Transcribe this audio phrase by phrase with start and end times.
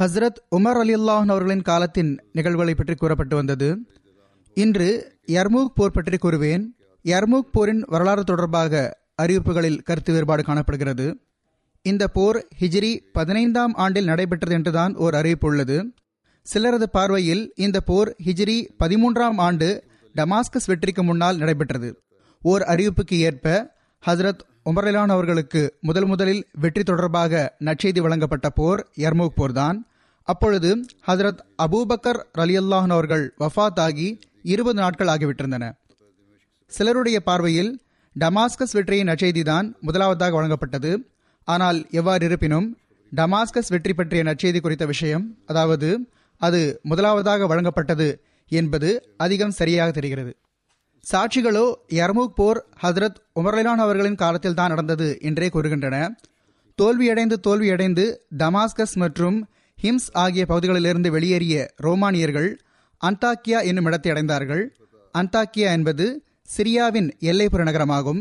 [0.00, 3.78] Hazrat Umar அலி அல்லாஹன் அவர்களின் காலத்தின் நிகழ்வுகளை பற்றி கூறப்பட்டு வந்தது.
[4.54, 6.64] இன்று யர்மூக் போர் பற்றி கூறுவேன்.
[7.04, 11.20] யர்மூக் போரின் வரலாறு தொடர்பாக அறிவிப்புகளில் கருத்து வேறுபாடு காணப்படுகிறது.
[11.82, 15.92] இந்த போர் ஹிஜ்ரி பதினைந்தாம் ஆண்டில் நடைபெற்றது என்றுதான் ஓர் அறிவிப்பு உள்ளது.
[16.54, 22.02] சிலரது பார்வையில் இந்த போர் ஹிஜ்ரி பதிமூன்றாம் ஆண்டு டமாஸ்கஸ் வெற்றிக்கு முன்னால் நடைபெற்றது.
[22.42, 23.76] ஓர் அறிவிப்புக்கு ஏற்ப
[24.06, 29.84] ஹசரத் உமர்லான் அவர்களுக்கு முதல் முதலில் வெற்றி தொடர்பாக நற்செய்தி வழங்கப்பட்ட போர் யர்மூக் போர்தான்.
[30.24, 35.72] அப்பொழுது ஹசரத் அபூபக்கர் ரலியல்லாஹன் அவர்கள் வஃத் ஆகி இருபது நாட்கள் ஆகிவிட்டிருந்தன.
[36.66, 37.80] சிலருடைய பார்வையில்
[38.18, 40.96] டமாஸ்கஸ் வெற்றியின் நற்செய்திதான் முதலாவதாக வழங்கப்பட்டது.
[41.44, 42.78] ஆனால் எவ்வாறு இருப்பினும்
[43.16, 50.36] டமாஸ்கஸ் வெற்றி பற்றிய நற்செய்தி குறித்த விஷயம் அதாவது அது முதலாவதாக வழங்கப்பட்டது என்பது அதிகம் சரியாக தெரிகிறது.
[51.12, 56.08] சாட்சிகளோ யர்மூக் போர் ஹசரத் உமர்லான் அவர்களின் காலத்தில் தான் நடந்தது என்றே கூறுகின்றன.
[56.82, 59.48] தோல்வியடைந்து தோல்வியடைந்து டமாஸ்கஸ் மற்றும்
[59.82, 62.60] ஹிம்ஸ் ஆகிய பகுதிகளிலிருந்து வெளியேறிய ரோமானியர்கள்
[63.02, 64.64] அந்தாக்கியா என்னும் இடத்தை அடைந்தார்கள்.
[65.14, 66.24] அந்தாக்கியா என்பது
[66.56, 68.20] சிரியாவின் எல்லைப்புற நகரமாகும்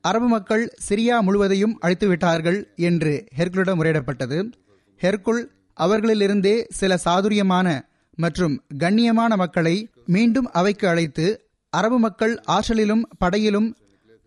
[0.00, 4.52] அரபு மக்கள் சிரியா முழுவதையும் அழித்துவிட்டார்கள் என்று ஹெர்குலிடம் முறையிடப்பட்டது.
[5.00, 5.42] ஹெர்குல்
[5.76, 7.68] அவர்களிலிருந்தே சில சாதுரியமான
[8.14, 11.26] மற்றும் கண்ணியமான மக்களை மீண்டும் அவைக்கு அழைத்து
[11.70, 13.76] அரபு மக்கள் ஆற்றலிலும் படையிலும்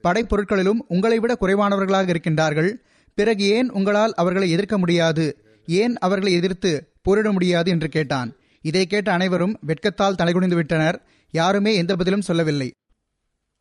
[0.03, 2.71] படைப்பொருட்களிலும் உங்களை விட குறைவானவர்களாக இருக்கின்றார்கள்.
[3.13, 5.25] பிறகு ஏன் உங்களால் அவர்களை எதிர்க்க முடியாது?
[5.67, 8.29] ஏன் அவர்களை எதிர்த்து போரிட முடியாது என்று கேட்டான்.
[8.63, 10.97] இதை கேட்ட அனைவரும் வெட்கத்தால் தலைகுனிந்து விட்டனர்.
[11.33, 12.69] யாருமே எந்த பதிலும் சொல்லவில்லை.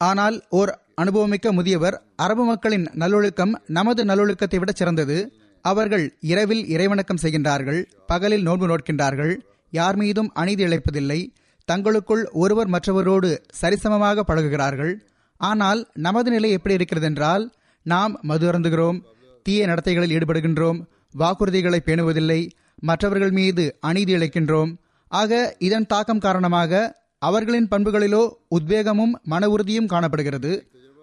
[0.00, 5.16] ஆனால் ஓர் அனுபவமிக்க முதியவர் அரபு மக்களின் நல்லொழுக்கம் நமது நல்லொழுக்கத்தை விட சிறந்தது.
[5.64, 9.32] அவர்கள் இரவில் இறைவணக்கம் செய்கின்றார்கள் பகலில் நோன்பு நோட்கின்றார்கள்.
[9.72, 11.20] யார் மீதும் அநீதி இழைப்பதில்லை.
[11.68, 13.30] தங்களுக்குள் ஒருவர் மற்றவரோடு
[13.60, 14.94] சரிசமமாக பழகுகிறார்கள்.
[15.40, 17.44] ஆனால் நமது நிலை எப்படி இருக்கிறது என்றால்
[17.86, 18.98] நாம் மது அருந்துகிறோம்
[19.46, 20.80] தீய நடத்தைகளில் ஈடுபடுகின்றோம்
[21.20, 22.40] வாக்குறுதிகளை பேணுவதில்லை.
[22.80, 24.70] மற்றவர்கள் மீது அநீதி இழைக்கின்றோம்.
[25.12, 25.32] ஆக
[25.66, 26.82] இதன் தாக்கம் காரணமாக
[27.28, 28.22] அவர்களின் பண்புகளிலோ
[28.56, 30.52] உத்வேகமும் மன உறுதியும் காணப்படுகிறது.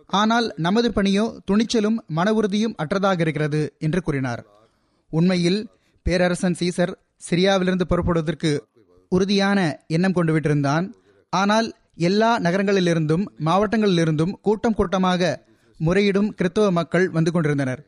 [0.10, 4.42] ஆனால் நமது பணியோ துணிச்சலும் மன உறுதியும் அற்றதாக இருக்கிறது என்று கூறினார்.
[5.12, 5.60] உண்மையில்
[6.06, 6.94] பேரரசன் சீசர்
[7.28, 8.52] சிரியாவிலிருந்து புறப்படுவதற்கு
[9.12, 10.86] உறுதியான எண்ணம் கொண்டு விட்டிருந்தான்
[11.34, 11.68] ஆனால்
[12.08, 15.32] எல்லா நகரங்களிலிருந்தும் மாவட்டங்களிலிருந்தும் கூட்டம் கூட்டமாக
[15.80, 17.82] முறையிடும் கிறித்தவ மக்கள் வந்து கொண்டிருந்தனர்.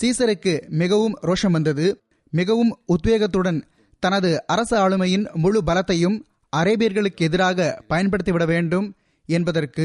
[0.00, 1.86] சீசருக்கு மிகவும் ரோஷம் வந்தது.
[2.30, 3.62] மிகவும் உத்வேகத்துடன்
[3.98, 6.16] தனது அரச ஆளுமையின் முழு பலத்தையும்
[6.56, 8.94] அரேபியர்களுக்கு எதிராக பயன்படுத்திவிட வேண்டும்
[9.26, 9.84] என்பதற்கு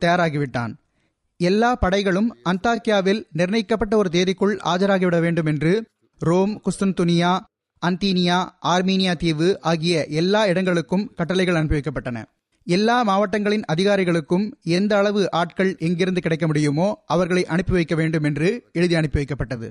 [0.00, 0.72] தயாராகிவிட்டான்.
[1.40, 5.72] எல்லா படைகளும் அந்தாக்கியாவில் நிர்ணயிக்கப்பட்ட ஒரு தேதிக்குள் ஆஜராகிவிட வேண்டும் என்று
[6.18, 7.32] ரோம் குஸ்தன்துனியா
[7.82, 12.24] அந்தீனியா ஆர்மீனியா தீவு ஆகிய எல்லா இடங்களுக்கும் கட்டளைகள் அனுப்பி வைக்கப்பட்டன.
[12.66, 18.94] எல்லா மாவட்டங்களின் அதிகாரிகளுக்கும் எந்த அளவு ஆட்கள் எங்கிருந்து கிடைக்க முடியுமோ அவர்களை அனுப்பி வைக்க வேண்டும் என்று எழுதி
[18.94, 19.68] அனுப்பி வைக்கப்பட்டது.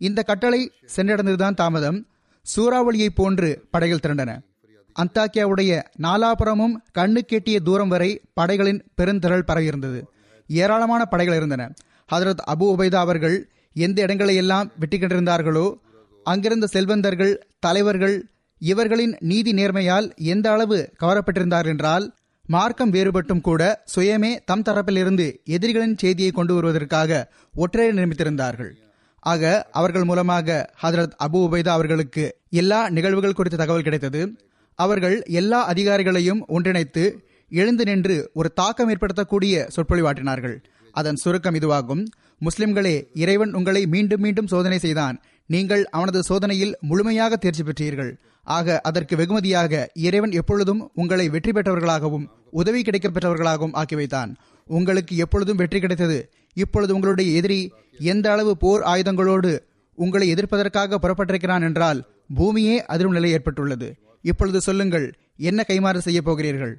[0.00, 0.60] இந்த கட்டளை
[0.96, 1.98] சென்றடைந்ததுதான் தாமதம்.
[2.46, 4.30] சூறாவளியை போன்று படைகள் திரண்டன.
[4.96, 5.72] அந்தாக்கியாவுடைய
[6.02, 10.00] நாலாபுரமும் கண்ணு கேட்டிய தூரம் வரை படைகளின் பெருந்திரள் பரவியிருந்தது.
[10.48, 11.62] ஏராளமான படைகள் இருந்தன.
[12.12, 13.36] ஹதரத் அபு உபைதா அவர்கள்
[13.76, 15.66] எந்த இடங்களை எல்லாம் வெட்டி கண்டிருந்தார்களோ
[16.26, 18.16] அங்கிருந்த செல்வந்தர்கள் தலைவர்கள்
[18.60, 22.06] இவர்களின் நீதி நேர்மையால் எந்த அளவு கவரப்பட்டிருந்தார்கள் என்றால்
[22.52, 28.70] மார்க்கம் வேறுபட்டும் கூட சுயமே தம் தரப்பிலிருந்து எதிரிகளின் செய்தியை கொண்டு வருவதற்காக ஒற்றையர் நியமித்திருந்தார்கள்.
[29.20, 34.36] ஆக அவர்கள் மூலமாக ஹதரத் அபு உபைதா அவர்களுக்கு எல்லா நிகழ்வுகள் குறித்த தகவல் கிடைத்தது.
[34.74, 37.04] அவர்கள் எல்லா அதிகாரிகளையும் ஒன்றிணைத்து
[37.50, 40.56] எழுந்து நின்று ஒரு தாக்கம் ஏற்படுத்தக்கூடிய சொற்பொழிவாற்றினார்கள்.
[40.92, 42.04] அதன் சுருக்கம் இதுவாகும்.
[42.38, 45.22] முஸ்லிம்களே இறைவன் உங்களை மீண்டும் மீண்டும் சோதனை செய்தான்.
[45.46, 48.12] நீங்கள் அவனது சோதனையில் முழுமையாக தேர்ச்சி பெற்றீர்கள்.
[48.56, 49.72] ஆக அதற்கு வெகுமதியாக
[50.06, 52.26] இறைவன் எப்பொழுதும் உங்களை வெற்றி பெற்றவர்களாகவும்
[52.60, 54.30] உதவி கிடைக்கப்பெற்றவர்களாகவும் ஆக்கி வைத்தான்.
[54.66, 56.18] உங்களுக்கு எப்பொழுதும் வெற்றி கிடைத்தது.
[56.56, 57.60] இப்பொழுது உங்களுடைய எதிரி
[58.12, 59.50] எந்த அளவு போர் ஆயுதங்களோடு
[59.98, 62.00] உங்களை எதிர்ப்பதற்காக புறப்பட்டிருக்கிறான் என்றால்
[62.38, 63.88] பூமியே அதிரும் நிலை ஏற்பட்டுள்ளது.
[64.24, 65.06] இப்பொழுது சொல்லுங்கள்
[65.50, 66.74] என்ன கைமாறு செய்ய போகிறீர்கள்?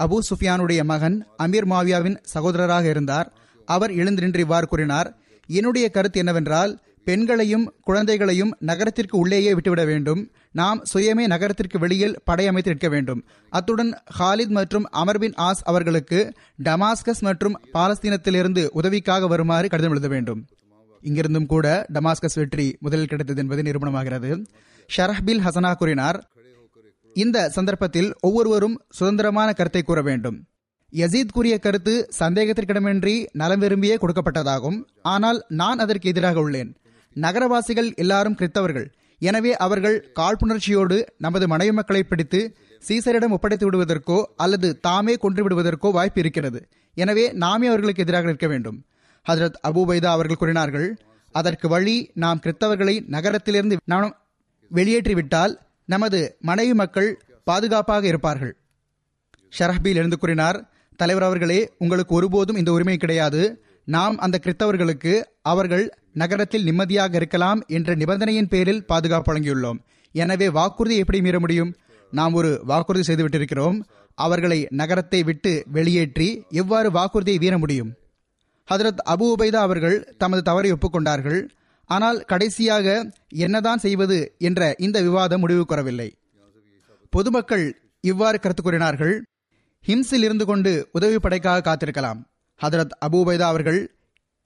[0.00, 3.28] அபு சுஃபியானுடைய மகன் அமீர் மாவியாவின் சகோதரராக இருந்தார்.
[3.68, 5.08] அவர் எழுந்து நின்று இவ்வாறு கூறினார்
[5.48, 6.72] என்னுடைய கருத்து என்னவென்றால்
[7.08, 10.22] பெண்களையும் குழந்தைகளையும் நகரத்திற்கு உள்ளேயே விட்டுவிட வேண்டும்.
[10.52, 13.24] நாம் சுயமே நகரத்திற்கு வெளியில் படையமைத்து நிற்க வேண்டும்.
[13.50, 16.32] அத்துடன் ஹாலித் மற்றும் அமர் பின் ஆஸ் அவர்களுக்கு
[16.64, 20.46] டமாஸ்கஸ் மற்றும் பாலஸ்தீனத்திலிருந்து உதவிக்காக வருமாறு கடிதம் எழுத வேண்டும்.
[21.02, 24.46] இங்கிருந்தும் கூட டமாஸ்கஸ் வெற்றி முதலில் கிடைத்தது என்பது நிரூபணமாகிறது.
[24.96, 26.30] ஷரஹ்பில் ஹசனா கூறினார்
[27.14, 30.36] இந்த சந்தர்ப்பத்தில் ஒவ்வொருவரும் சுதந்திரமான கருத்தை கூற வேண்டும்.
[30.92, 34.78] யசீத் கூறிய கருத்து சந்தேகத்திற்கிடமின்றி நலம் விரும்பியே கொடுக்கப்பட்டதாகும்.
[35.02, 36.70] ஆனால் நான் அதற்கு எதிராக உள்ளேன்.
[37.14, 38.86] நகரவாசிகள் எல்லாரும் கிறித்தவர்கள்
[39.22, 42.40] எனவே அவர்கள் காழ்ப்புணர்ச்சியோடு நமது மனைவி மக்களை பிடித்து
[42.82, 46.60] சீசரிடம் ஒப்படைத்து விடுவதற்கோ அல்லது தாமே கொன்று விடுவதற்கோ வாய்ப்பு இருக்கிறது.
[46.96, 48.78] எனவே நாமே அவர்களுக்கு எதிராக நிற்க வேண்டும்.
[49.26, 50.88] ஹதரத் அபுபைதா அவர்கள் கூறினார்கள்
[51.34, 54.14] அதற்கு வழி நாம் கிறித்தவர்களை நகரத்திலிருந்து நாம்
[54.70, 55.52] வெளியேற்றிவிட்டால்
[55.88, 57.10] நமது மனைவி மக்கள்
[57.46, 58.54] பாதுகாப்பாக இருப்பார்கள்.
[59.52, 60.58] ஷரஹ்பீல் எழுந்து கூறினார்
[61.00, 63.42] தலைவர் அவர்களே உங்களுக்கு ஒருபோதும் இந்த உரிமை கிடையாது.
[63.88, 65.12] நாம் அந்த கிறித்தவர்களுக்கு
[65.52, 65.84] அவர்கள்
[66.14, 69.78] நகரத்தில் நிம்மதியாக இருக்கலாம் என்ற நிபந்தனையின் பேரில் பாதுகாப்பு வழங்கியுள்ளோம்.
[70.14, 71.70] எனவே வாக்குறுதி எப்படி மீற முடியும்?
[72.12, 73.76] நாம் ஒரு வாக்குறுதி செய்துவிட்டிருக்கிறோம்
[74.18, 76.28] அவர்களை நகரத்தை விட்டு வெளியேற்றி
[76.62, 77.90] எவ்வாறு வாக்குறுதியை வீர முடியும்?
[78.68, 81.40] ஹதரத் அபு உபைதா அவர்கள் தமது தவறை ஒப்புக்கொண்டார்கள்.
[81.90, 82.86] ஆனால் கடைசியாக
[83.44, 86.08] என்னதான் செய்வது என்ற இந்த விவாதம் முடிவு கூறவில்லை
[87.12, 87.64] பொதுமக்கள்
[88.04, 89.14] இவ்வாறு கருத்து கூறினார்கள்.
[89.84, 92.20] ஹிம்ஸில் இருந்து கொண்டு உதவி படைக்காக காத்திருக்கலாம்.
[92.60, 93.80] ஹதரத் அபுபைதா அவர்கள்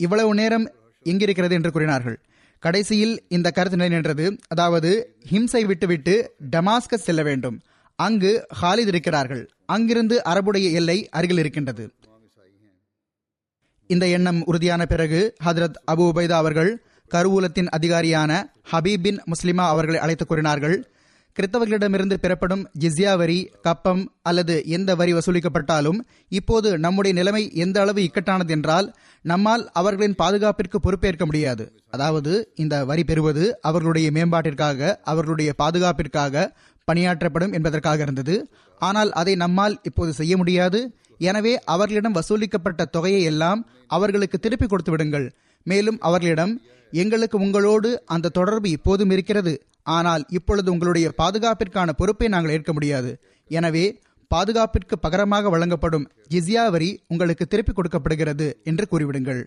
[0.00, 0.64] இவ்வளவு நேரம்
[1.04, 2.20] எங்கிருக்கிறது என்று கூறினார்கள்.
[2.58, 7.60] கடைசியில் இந்த கருத்து நிலை நின்றது அதாவது ஹிம்சை விட்டுவிட்டு டமாஸ்கஸ் செல்ல வேண்டும்.
[7.96, 9.50] அங்கு ஹாலித் இருக்கிறார்கள்.
[9.66, 11.92] அங்கிருந்து அரபுடைய எல்லை அருகில் இருக்கின்றது.
[13.86, 16.82] இந்த எண்ணம் உறுதியான பிறகு ஹதரத் அபு உபைதா அவர்கள்
[17.14, 20.93] கருவூலத்தின் அதிகாரியான ஹபீப் பின் முஸ்லிமா அவர்களை அழைத்து கூறினார்கள்.
[21.36, 25.98] கிறித்தவர்களிடமிருந்து பெறப்படும் ஜிஸ்யா வரி கப்பம் அல்லது எந்த வரி வசூலிக்கப்பட்டாலும்
[26.38, 28.88] இப்போது நம்முடைய நிலைமை எந்த அளவு இக்கட்டானது என்றால்
[29.24, 31.64] நம்மால் அவர்களின் பாதுகாப்பிற்கு பொறுப்பேற்க முடியாது.
[31.94, 32.32] அதாவது
[32.64, 36.44] இந்த வரி பெறுவது அவர்களுடைய மேம்பாட்டிற்காக அவர்களுடைய பாதுகாப்பிற்காக
[36.88, 38.36] பணியாற்றப்படும் என்பதற்காக இருந்தது.
[38.80, 40.80] ஆனால் அதை நம்மால் இப்போது செய்ய முடியாது.
[41.30, 43.60] எனவே அவர்களிடம் வசூலிக்கப்பட்ட தொகையை எல்லாம்
[43.96, 45.26] அவர்களுக்கு திருப்பி கொடுத்து விடுங்கள்.
[45.66, 46.54] மேலும் அவர்களிடம்
[47.02, 49.54] எங்களுக்கு உங்களோடு அந்த தொடர்பு இப்போதும் இருக்கிறது.
[49.96, 53.10] ஆனால் இப்பொழுது உங்களுடைய பாதுகாப்பிற்கான பொறுப்பை நாங்கள் ஏற்க முடியாது.
[53.50, 53.84] எனவே
[54.30, 59.42] பாதுகாப்பிற்கு பகரமாக வழங்கப்படும் ஜிஸ்யா வரி உங்களுக்கு திருப்பி கொடுக்கப்படுகிறது என்று கூறிவிடுங்கள்.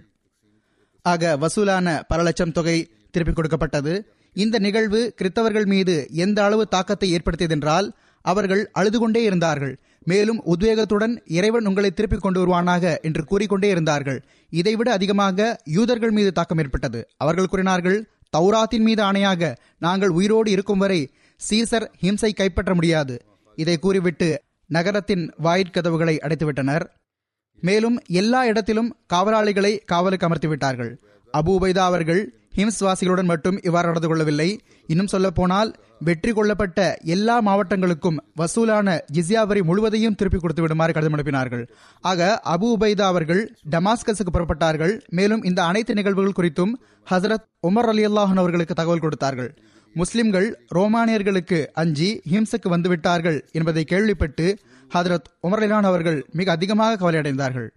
[1.06, 2.78] ஆக வசூலான பல லட்சம் தொகை
[3.14, 3.94] திருப்பி கொடுக்கப்பட்டது.
[4.36, 5.96] இந்த நிகழ்வு கிறித்தவர்கள் மீது
[6.26, 7.88] எந்த அளவு தாக்கத்தை ஏற்படுத்தியதென்றால்
[8.26, 9.74] அவர்கள் அழுது கொண்டே இருந்தார்கள்.
[10.10, 14.20] மேலும் உத்வேகத்துடன் இறைவன் உங்களை திருப்பிக் கொண்டு வருவானாக என்று கூறிக்கொண்டே இருந்தார்கள்.
[14.52, 17.00] இதைவிட அதிகமாக யூதர்கள் மீது தாக்கம் ஏற்பட்டது.
[17.24, 17.98] அவர்கள் கூறினார்கள்
[18.38, 19.52] தௌராத்தின் மீது ஆணையாக
[19.86, 21.02] நாங்கள் உயிரோடு இருக்கும் வரை
[21.40, 23.16] சீசர் ஹிம்சை கைப்பற்ற முடியாது
[23.58, 24.30] இதை கூறிவிட்டு
[24.70, 26.86] நகரத்தின் வாயிற்கதவுகளை அடைத்துவிட்டனர்.
[27.64, 30.92] மேலும் எல்லா இடத்திலும் காவலாளிகளை காவலுக்கு அமர்த்திவிட்டார்கள்.
[31.34, 32.22] அபு உபைதா அவர்கள்
[32.58, 34.48] ஹிம்ஸ் வாசிகளுடன் மட்டும் இவ்வாறு நடந்து கொள்ளவில்லை.
[34.88, 35.72] இன்னும் சொல்லப்போனால்
[36.08, 36.80] வெற்றி கொள்ளப்பட்ட
[37.16, 41.64] எல்லா மாவட்டங்களுக்கும் வசூலான ஜிஸ்யா வரி முழுவதையும் திருப்பி கொடுத்து விடுமாறு கடிதம் அனுப்பினார்கள்.
[42.02, 44.94] ஆக அபு உபைதா அவர்கள் டமாஸ்கஸுக்கு புறப்பட்டார்கள்.
[45.10, 46.74] மேலும் இந்த அனைத்து நிகழ்வுகள் குறித்தும்
[47.12, 49.52] ஹசரத் உமர் அலி அல்லாஹன் அவர்களுக்கு தகவல் கொடுத்தார்கள்.
[49.96, 54.48] முஸ்லிம்கள் ரோமானியர்களுக்கு அஞ்சி ஹிம்ஸுக்கு வந்துவிட்டார்கள் என்பதை கேள்விப்பட்டு
[54.94, 57.70] ஹதரத் உமர் அலிலான் அவர்கள் மிக அதிகமாக கவலையடைந்தார்கள்.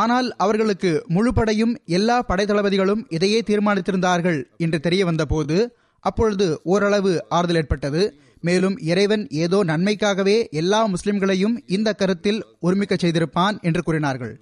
[0.00, 5.56] ஆனால் அவர்களுக்கு முழு படையும் எல்லா படைத்தளபதிகளும் இதையே தீர்மானித்திருந்தார்கள் என்று தெரிய வந்தபோது
[6.04, 8.02] அப்பொழுது ஓரளவு ஆறுதல் ஏற்பட்டது.
[8.40, 14.34] மேலும் இறைவன் ஏதோ நன்மைக்காகவே எல்லா முஸ்லிம்களையும் இந்த கருத்தில் ஒருமிக்க செய்திருப்பான் என்று கூறினார்கள்.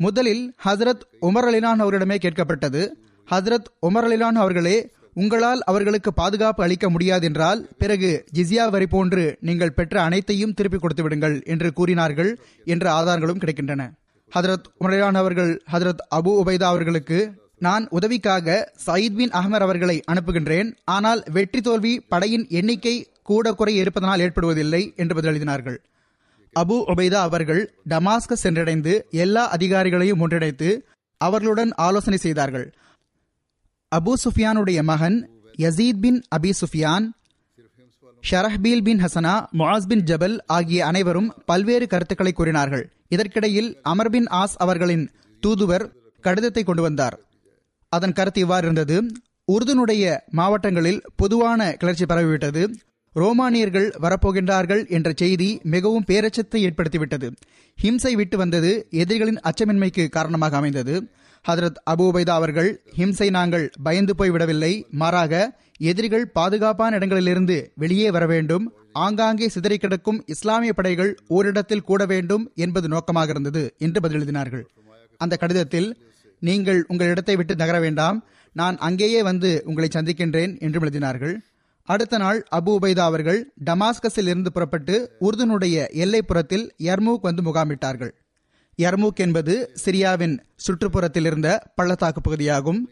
[0.00, 2.82] முதலில் ஹசரத் உமர் அலிலான் அவரிடமே கேட்கப்பட்டது.
[3.28, 4.76] ஹசரத் உமர் அலிலான் அவர்களே
[5.14, 11.36] உங்களால் அவர்களுக்கு பாதுகாப்பு அளிக்க முடியாதென்றால் பிறகு ஜிஸ்யா வரி போன்று நீங்கள் பெற்ற அனைத்தையும் திருப்பிக் கொடுத்து விடுங்கள்
[11.44, 12.30] என்று கூறினார்கள்
[12.64, 13.82] என்ற ஆதாரங்களும் கிடைக்கின்றன.
[14.34, 17.18] ஹதரத் உமரான் அவர்கள் ஹதரத் அபு உபைதா அவர்களுக்கு
[17.58, 18.54] நான் உதவிக்காக
[18.86, 20.68] சயீத் பின் அஹமர் அவர்களை அனுப்புகின்றேன்.
[20.84, 25.78] ஆனால் வெற்றி தோல்வி படையின் எண்ணிக்கை கூட குறை இருப்பதனால் ஏற்படுவதில்லை என்று பதிலளித்தினார்கள்
[26.60, 30.70] அபு உபைதா அவர்கள் டமாஸ்கஸ் சென்றடைந்து எல்லா அதிகாரிகளையும் ஒன்றிணைத்து
[31.16, 32.74] அவர்களுடன் ஆலோசனை செய்தார்கள்.
[33.92, 35.18] அபு சுஃபியானுடைய மகன்
[35.58, 37.06] யசீத் பின் அபி சுஃபியான்
[38.30, 42.84] ஷரஹ்பீல் பின் ஹசனா முஆஸ் பின் ஜபல் ஆகிய அனைவரும் பல்வேறு கருத்துக்களை கூறினார்கள்.
[43.14, 45.04] இதற்கிடையில் அமர்பின் ஆஸ் அவர்களின்
[45.42, 45.84] தூதுவர்
[46.24, 47.16] கடிதத்தை கொண்டு வந்தார்.
[47.92, 48.96] அதன் கருத்து இவ்வாறு இருந்தது.
[49.48, 52.62] உருதுனுடைய மாவட்டங்களில் பொதுவான கிளர்ச்சி பரவிவிட்டது.
[53.16, 57.28] ரோமானியர்கள் வரப்போகின்றார்கள் என்ற செய்தி மிகவும் பேரச்சத்தை ஏற்படுத்திவிட்டது.
[57.78, 58.70] ஹிம்சை விட்டு வந்தது
[59.02, 60.94] எதிரிகளின் அச்சமின்மைக்கு காரணமாக அமைந்தது.
[61.44, 65.42] ஹதரத் அபுபைதா அவர்கள் ஹிம்சை நாங்கள் பயந்து போய் விடவில்லை மாறாக
[65.90, 68.64] எதிரிகள் பாதுகாப்பான இடங்களிலிருந்து வெளியே வர வேண்டும்.
[68.92, 74.64] ஆங்காங்கே சிதறி கிடக்கும் இஸ்லாமிய படைகள் ஓரிடத்தில் கூட வேண்டும் என்பது நோக்கமாக இருந்தது என்று பதிலெழுதினார்கள்.
[75.16, 75.88] அந்த கடிதத்தில்
[76.38, 81.34] நீங்கள் உங்கள் இடத்தை விட்டு நகர வேண்டாம் நான் அங்கேயே வந்து உங்களை சந்திக்கின்றேன் என்று எழுதினார்கள்.
[81.82, 88.12] அடுத்த நாள் அபு உபைதா அவர்கள் டமாஸ்கஸில் இருந்து புறப்பட்டு உருதுனுடைய எல்லைப்புறத்தில் யர்மூக் வந்து முகாமிட்டார்கள்.
[88.78, 92.88] யர்மூக் என்பது சிரியாவின் சுற்றுப்புறத்தில் இருந்த பள்ளத்தாக்கு பகுதியாகும்.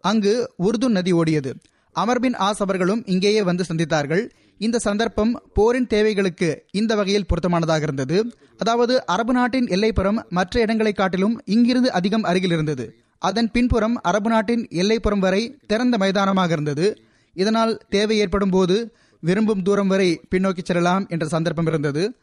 [0.00, 1.52] அங்கு உருது நதி ஓடியது.
[1.96, 4.28] அமர்பின் ஆஸ் அவர்களும் இங்கேயே வந்து சந்தித்தார்கள்.
[4.58, 8.32] இந்த சந்தர்ப்பம் போரின் தேவைகளுக்கு இந்த வகையில் பொருத்தமானதாக இருந்தது.
[8.58, 12.96] அதாவது அரபு நாட்டின் எல்லைப்புறம் மற்ற இடங்களை காட்டிலும் இங்கிருந்து அதிகம் அருகில் இருந்தது.
[13.18, 17.00] அதன் பின்புறம் அரபு நாட்டின் எல்லைப்புறம் வரை திறந்த மைதானமாக இருந்தது.
[17.32, 22.16] இதனால் தேவை ஏற்படும் போது விரும்பும் தூரம் வரை பின்னோக்கி செல்லலாம் என்ற சந்தர்ப்பம் இருந்தது.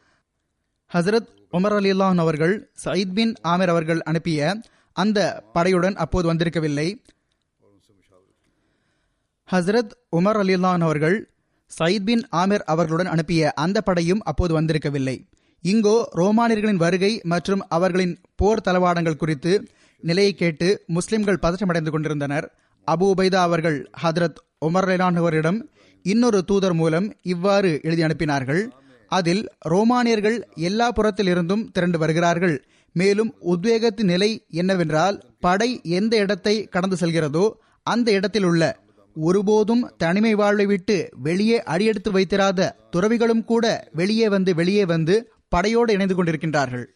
[0.92, 4.60] ஹசரத் உமர் அலில்லான் அவர்கள் சயித் பின் ஆமீர் அவர்கள் அனுப்பிய
[4.92, 6.88] அந்த படையுடன் அப்போது வந்திருக்கவில்லை.
[9.48, 11.16] ஹசரத் உமர் அலில்லான் அவர்கள்
[11.70, 15.16] சயித் பின் ஆமிர் அவர்களுடன் அனுப்பிய அந்த படையும் அப்போது வந்திருக்கவில்லை.
[15.64, 19.52] இங்கோ ரோமானியர்களின் வருகை மற்றும் அவர்களின் போர் தளவாடங்கள் குறித்து
[20.02, 22.46] நிலையை கேட்டு முஸ்லிம்கள் பதற்றமடைந்து கொண்டிருந்தனர்.
[22.90, 25.58] அபு உபைதா அவர்கள் ஹதரத் உமர் அலிலான் அவரிடம்
[26.04, 28.62] இன்னொரு தூதர் மூலம் இவ்வாறு எழுதி அனுப்பினார்கள்.
[29.12, 32.56] அதில் ரோமானியர்கள் எல்லா புறத்திலிருந்தும் திரண்டு வருகிறார்கள்.
[32.96, 37.44] மேலும் உத்வேகத்தின் நிலை என்னவென்றால் படை எந்த இடத்தை கடந்து செல்கிறதோ
[37.86, 38.62] அந்த இடத்தில் உள்ள
[39.14, 46.14] ஒருபோதும் தனிமை வாழ்வை விட்டு வெளியே அடியெடுத்து வைத்திராத துறவிகளும் கூட வெளியே வந்து வெளியே வந்து படையோடு இணைந்து
[46.14, 46.86] கொண்டிருக்கின்றார்கள்.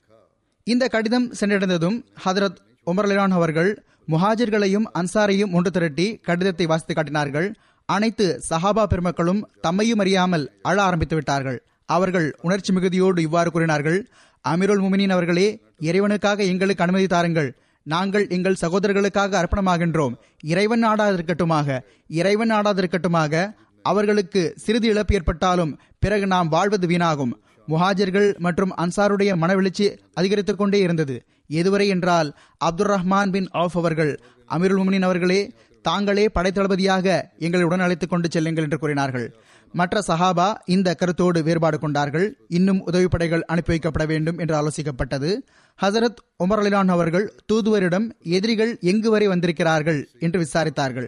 [0.67, 7.49] இந்த கடிதம் சென்றடைந்ததும் ஹதரத் உமர்லிரான் அவர்கள் முஹாஜிர்களையும் அன்சாரையும் ஒன்று திரட்டி கடிதத்தை வாசித்து காட்டினார்கள்.
[7.87, 11.63] அனைத்து சஹாபா பெருமக்களும் தம்மையும் அறியாமல் அழ ஆரம்பித்து விட்டார்கள்.
[11.87, 14.09] அவர்கள் உணர்ச்சி மிகுதியோடு இவ்வாறு கூறினார்கள்
[14.45, 17.51] அமீருல் முமினின் அவர்களே இறைவனுக்காக எங்களுக்கு அனுமதி தாருங்கள்.
[17.93, 20.15] நாங்கள் எங்கள் சகோதரர்களுக்காக அர்ப்பணமாகின்றோம்.
[20.45, 21.79] இறைவன் நாடாதிருக்கட்டுமாக
[22.09, 27.33] இறைவன் நாடாதிருக்கட்டுமாக அவர்களுக்கு சிறிது இழப்பு ஏற்பட்டாலும் பிறகு நாம் வாழ்வது வீணாகும்.
[27.69, 31.17] முஹாஜர்கள் மற்றும் அன்சாருடைய மனவெழுச்சி அதிகரித்துக் கொண்டே இருந்தது.
[31.51, 34.13] எதுவரை என்றால் அப்துல் ரஹ்மான் பின் ஆஃப் அவர்கள்
[34.49, 35.41] அமீருல் முமினின் அவர்களே
[35.83, 37.07] தாங்களே படைத்தளபதியாக
[37.39, 39.27] எங்களை உடன் அழைத்துக் கொண்டு செல்லுங்கள் என்று கூறினார்கள்.
[39.73, 42.37] மற்ற சஹாபா இந்த கருத்தோடு வேறுபாடு கொண்டார்கள்.
[42.49, 45.39] இன்னும் உதவிப்படைகள் அனுப்பி வைக்கப்பட வேண்டும் என்று ஆலோசிக்கப்பட்டது.
[45.83, 51.07] ஹசரத் உமர் அலிலான் அவர்கள் தூதுவரிடம் எதிரிகள் எங்கு வரை வந்திருக்கிறார்கள் என்று விசாரித்தார்கள்.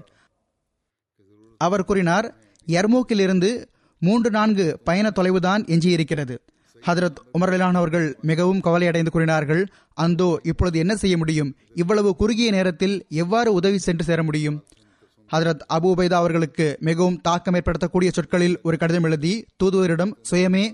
[1.56, 2.34] அவர் கூறினார்
[2.66, 3.66] எர்மூக்கிலிருந்து
[3.98, 6.38] மூன்று நான்கு பயண தொலைவுதான் எஞ்சியிருக்கிறது.
[6.86, 11.56] ஹதரத் உமர் அவர்கள் மிகவும் கவலையடைந்து கூறினார்கள் அந்தோ இப்பொழுது என்ன செய்ய முடியும்?
[11.74, 14.64] இவ்வளவு குறுகிய நேரத்தில் எவ்வாறு உதவி சென்று சேர முடியும்?
[15.32, 19.34] ஹதரத் அபுபைதா அவர்களுக்கு மிகவும் தாக்கம் ஏற்படுத்தக்கூடிய சொற்களில் ஒரு கடிதம் எழுதி
[19.64, 20.64] தூதுவரிடம் சுயமே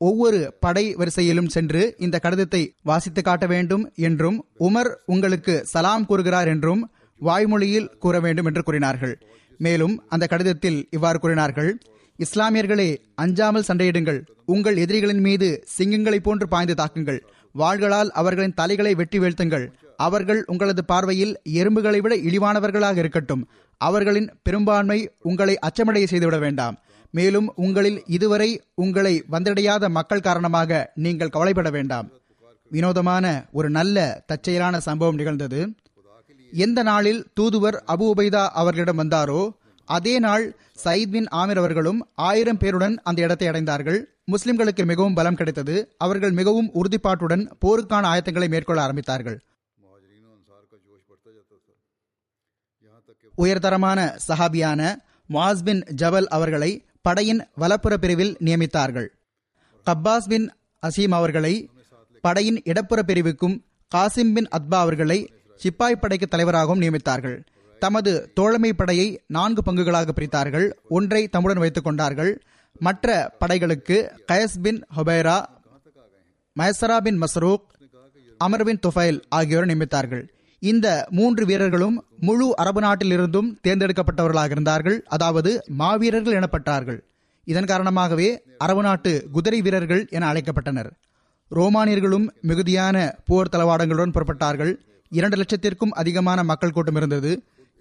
[0.00, 6.82] ஒவ்வொரு படை வரிசையிலும் சென்று இந்த கடிதத்தை வாசித்து காட்ட வேண்டும் என்றும் உமர் உங்களுக்கு சலாம் கூறுகிறார் என்றும்
[7.20, 9.14] வாய்மொழியில் கூற வேண்டும் என்று கூறினார்கள்.
[9.58, 11.70] மேலும் அந்த கடிதத்தில் இவ்வாறு கூறினார்கள்
[12.18, 14.20] இஸ்லாமியர்களே அஞ்சாமல் சண்டையிடுங்கள்.
[14.44, 17.20] உங்கள் எதிரிகளின் மீது சிங்கங்களைப் போன்று பாய்ந்து தாக்குங்கள்.
[17.58, 19.66] வாள்களால் அவர்களின் தலைகளை வெட்டி வீழ்த்துங்கள்.
[19.96, 23.42] அவர்கள் உங்களது பார்வையில் எறும்புகளை விட இழிவானவர்களாக இருக்கட்டும்.
[23.80, 26.76] அவர்களின் பெரும்பான்மை உங்களை அச்சமடைய செய்துவிட வேண்டாம்.
[27.10, 32.06] மேலும் உங்களில் இதுவரை உங்களை வந்தடையாத மக்கள் காரணமாக நீங்கள் கவலைப்பட வேண்டாம்.
[32.70, 35.60] வினோதமான ஒரு நல்ல தற்செயலான சம்பவம் நிகழ்ந்தது.
[36.52, 39.42] எந்த நாளில் தூதுவர் அபு உபைதா அவர்களிடம் வந்தாரோ
[39.84, 44.04] அதே நாள் சயித் பின் ஆமிர் அவர்களும் ஆயிரம் பேருடன் அந்த இடத்தை அடைந்தார்கள்.
[44.32, 45.94] முஸ்லிம்களுக்கு மிகவும் பலம் கிடைத்தது.
[45.98, 49.38] அவர்கள் மிகவும் உறுதிப்பாட்டுடன் போருக்கான ஆயத்தங்களை மேற்கொள்ள ஆரம்பித்தார்கள்.
[53.36, 54.96] உயர்தரமான சஹாபியான
[55.30, 59.08] முவாஸ் பின் ஜபல் அவர்களை படையின் வலப்புற பிரிவில் நியமித்தார்கள்.
[59.86, 61.70] கப்பாஸ் பின் அசீம் அவர்களை
[62.20, 67.44] படையின் இடப்புற பிரிவுக்கும் காசிம் பின் அத்பா அவர்களை சிப்பாய் படைக்கு தலைவராகவும் நியமித்தார்கள்.
[67.84, 70.66] தமது தோழமை படையை நான்கு பங்குகளாக பிரித்தார்கள்.
[70.96, 72.32] ஒன்றை தம்முடன் வைத்துக் கொண்டார்கள்.
[72.86, 73.08] மற்ற
[73.40, 73.96] படைகளுக்கு
[74.32, 75.38] கயஸ் பின் ஹொபைரா
[76.56, 77.66] மயசரா பின் மசரூக்
[78.44, 80.24] அமர் பின் துஃபைல் ஆகியோரை நியமித்தார்கள்.
[80.62, 80.86] இந்த
[81.18, 81.96] மூன்று வீரர்களும்
[82.26, 84.98] முழு அரபு நாட்டிலிருந்தும் தேர்ந்தெடுக்கப்பட்டவர்களாக இருந்தார்கள்.
[85.16, 87.00] அதாவது மாவீரர்கள் எனப்பட்டார்கள்.
[87.52, 88.28] இதன் காரணமாகவே
[88.64, 90.90] அரபு நாட்டு குதிரை வீரர்கள் என அழைக்கப்பட்டனர்.
[91.50, 92.96] ரோமானியர்களும் மிகுதியான
[93.28, 94.72] போர் தளவாடங்களுடன் புறப்பட்டார்கள்.
[95.12, 97.32] இரண்டு லட்சத்திற்கும் அதிகமான மக்கள் கூட்டம் இருந்தது.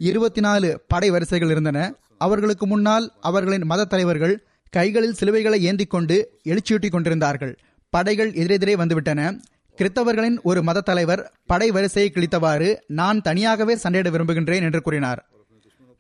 [0.10, 1.80] இருபத்தி நாலு படை வரிசைகள் இருந்தன.
[2.18, 4.34] அவர்களுக்கு முன்னால் அவர்களின் மத தலைவர்கள்
[4.70, 7.60] கைகளில் சிலுவைகளை ஏந்தி கொண்டு எழுச்சியூட்டிக் கொண்டிருந்தார்கள்.
[7.90, 9.40] படைகள் எதிரெதிரே வந்துவிட்டன.
[9.78, 15.30] கிறித்தவர்களின் ஒரு மத தலைவர் படை வரிசையை கிழித்தவாறு நான் தனியாகவே சண்டையிட விரும்புகின்றேன் என்று கூறினார்.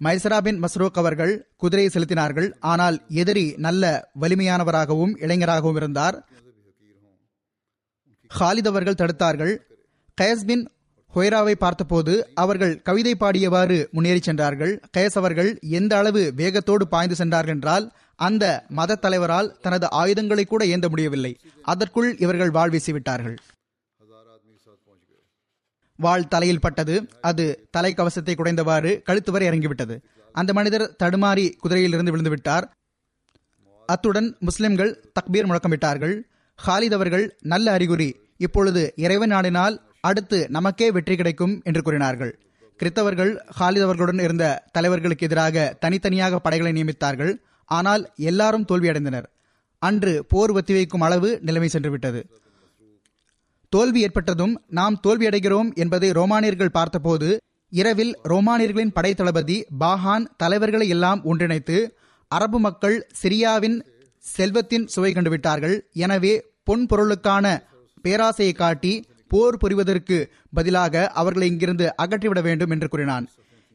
[0.03, 2.53] மைசரா பின் மஸ்ரூக் அவர்கள் குதிரையை செலுத்தினார்கள்.
[2.59, 6.27] ஆனால் எதிரி நல்ல வலிமையானவராகவும் இளைஞராகவும் இருந்தார்.
[8.39, 9.57] ஹாலித் அவர்கள் தடுத்தார்கள்.
[10.21, 10.69] கயஸ் பின்
[11.15, 14.73] ஹொய்ராவை பார்த்தபோது அவர்கள் கவிதை பாடியவாறு முன்னேறி சென்றார்கள்.
[14.97, 20.89] கயஸ் அவர்கள் எந்த அளவு வேகத்தோடு பாய்ந்து சென்றார்கள் என்றால் அந்த மத தலைவரால் தனது ஆயுதங்களை கூட ஏந்த
[20.89, 21.39] முடியவில்லை.
[21.63, 23.37] அதற்குள் இவர்கள் வாழ் வீசிவிட்டார்கள்.
[25.99, 26.95] வாள் தலையில் பட்டது.
[27.21, 27.45] அது
[27.77, 29.95] தலைக்கவசத்தை குடைந்தவாறு கழுத்து வரை இறங்கிவிட்டது.
[30.33, 32.71] அந்த மனிதர் தடுமாறி குதிரையிலிருந்து விழுந்து விட்டார்
[33.85, 36.15] அத்துடன் முஸ்லிம்கள் தக்பீர் முழக்கமிட்டார்கள்.
[36.65, 38.09] ஹாலித் அவர்கள் நல்ல அறிகுறி.
[38.37, 39.75] இப்பொழுது இறைவன் நாடினால்
[40.07, 42.33] அடுத்து நமக்கே வெற்றி கிடைக்கும் என்று கூறினார்கள்.
[42.79, 47.33] கிறித்தவர்கள் ஹாலித் அவர்களுடன் இருந்த தலைவர்களுக்கு எதிராக தனித்தனியாக படைகளை நியமித்தார்கள்.
[47.69, 49.27] ஆனால் எல்லாரும் தோல்வியடைந்தனர்.
[49.81, 52.21] அன்று போர் ஒத்திவைக்கும் அளவு நிலைமை சென்றுவிட்டது.
[53.73, 57.29] தோல்வி ஏற்பட்டதும் நாம் தோல்வியடைகிறோம் என்பதை ரோமானியர்கள் பார்த்தபோது
[57.71, 61.77] இரவில் ரோமானியர்களின் படை தளபதி பாஹான் தலைவர்களை எல்லாம் ஒன்றிணைத்து
[62.31, 63.77] அரபு மக்கள் சிரியாவின்
[64.23, 65.75] செல்வத்தின் சுவை கண்டுவிட்டார்கள்.
[66.05, 67.45] எனவே பொன் பொருளுக்கான
[68.05, 68.93] பேராசையை காட்டி
[69.31, 70.17] போர் புரிவதற்கு
[70.53, 73.25] பதிலாக அவர்களை இங்கிருந்து அகற்றிவிட வேண்டும் என்று கூறினான்.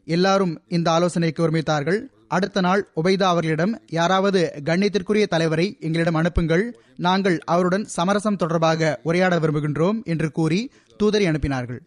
[0.06, 2.00] எல்லாரும் இந்த ஆலோசனைக்கு ஒருமித்தார்கள்.
[2.36, 6.64] அடுத்த நாள் உபைதா அவர்களிடம் யாராவது கண்ணியத்திற்குரிய தலைவரை எங்களிடம் அனுப்புங்கள்.
[6.96, 10.60] நாங்கள் அவருடன் சமரசம் தொடர்பாக உரையாட விரும்புகின்றோம் என்று கூறி
[11.00, 11.80] தூதரை அனுப்பினார்கள்.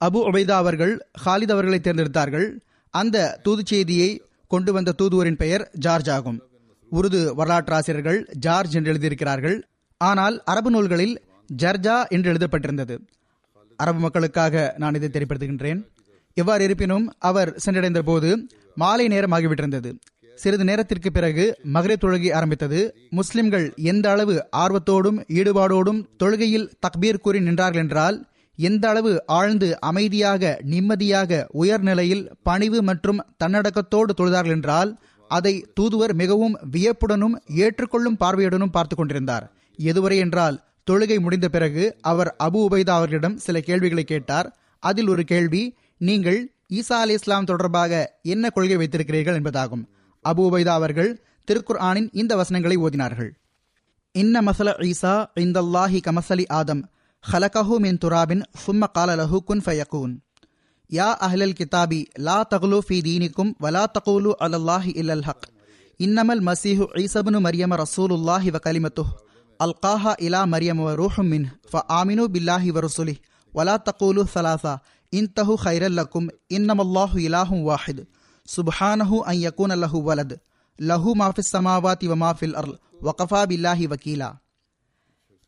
[0.00, 2.48] அபு உபைதா அவர்கள் ஹாலித் அவர்களை தேர்ந்தெடுத்தார்கள்.
[2.94, 4.10] அந்த தூது செய்தியை
[4.48, 6.40] கொண்டு வந்த தூதுவரின் பெயர் ஜார்ஜ் ஆகும்.
[6.92, 9.56] உருது வரலாற்றாசிரியர்கள் ஜார்ஜ் என்று எழுதியிருக்கிறார்கள்.
[10.08, 11.14] ஆனால் அரபு நூல்களில்
[11.50, 12.94] ஜர்ஜா என்று எழுதப்பட்டிருந்தது.
[13.78, 15.80] அரபு மக்களுக்காக நான் இதை தெரிவிப்படுத்துகின்றேன்
[16.36, 18.28] எவ்வாறு இருப்பினும் அவர் சென்றடைந்த போது
[18.76, 19.90] மாலை நேரம் ஆகிவிட்டிருந்தது
[20.38, 21.44] சிறிது நேரத்திற்கு பிறகு
[21.74, 22.78] மகரே தொழுகை ஆரம்பித்தது.
[23.18, 28.16] முஸ்லிம்கள் எந்த அளவு ஆர்வத்தோடும் ஈடுபாடோடும் தொழுகையில் தக்பீர் கூறி நின்றார்கள் என்றால்
[28.58, 34.90] எந்த அளவு ஆழ்ந்து அமைதியாக நிம்மதியாக உயர்நிலையில் பணிவு மற்றும் தன்னடக்கத்தோடு தொழுதார்கள் என்றால்
[35.30, 39.46] அதை தூதுவர் மிகவும் வியப்புடனும் ஏற்றுக்கொள்ளும் பார்வையுடனும் பார்த்து கொண்டிருந்தார்.
[39.90, 40.56] எதுவரை என்றால்
[40.86, 44.48] தொழுகை முடிந்த பிறகு அவர் அபு உபைதா அவர்களிடம் சில கேள்விகளை கேட்டார்.
[44.82, 45.62] அதில் ஒரு கேள்வி
[46.08, 46.40] நீங்கள்
[46.78, 47.92] ஈசா அலி இஸ்லாம் தொடர்பாக
[48.32, 49.84] என்ன கொள்கை வைத்திருக்கிறீர்கள் என்பதாகும்.
[50.24, 51.10] அபு உபைதா அவர்கள்
[51.48, 53.30] திருக்குர் ஆனின் இந்த வசனங்களை ஓதினார்கள்.
[54.14, 56.82] இன்ன மசல ஈசா இந்தல்லாஹி கமசலி ஆதம்
[57.24, 60.14] ஹலகஹு மின் துராபின் சும்ம காலலஹு குன் ஃபயகூன்.
[60.90, 65.46] யா அஹ்லல் கிதாபி லா தகுலு ஃபி தீனிக்கும் வலா தகுலு அலல்லாஹி இல்லல் ஹக்.
[66.00, 69.12] இன்னமல் மசீஹு ஈசபுனு மரியம ரசூலுல்லாஹி வ கலிமத்துஹ்.
[69.61, 73.15] ألقاها إلى مريم وروح منه فآمنوا بالله ورسله
[73.53, 74.79] ولا تقولوا ثلاثة
[75.13, 78.07] انتهوا خيرا لكم إنما الله إله واحد
[78.45, 80.39] سبحانه أن يكون له ولد
[80.79, 84.37] له ما في السماوات وما في الأرض وقفى بالله وكيلا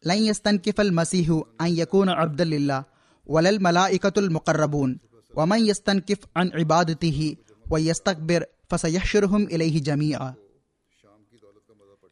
[0.05, 2.85] لن يستنكف المسيح أن يكون عبدا لله
[3.25, 4.99] ولا الملائكة المقربون
[5.35, 7.35] ومن يستنكف عن عبادته
[7.69, 10.33] ويستكبر فسيحشرهم إليه جميعا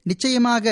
[0.05, 0.65] நிச்சயமாக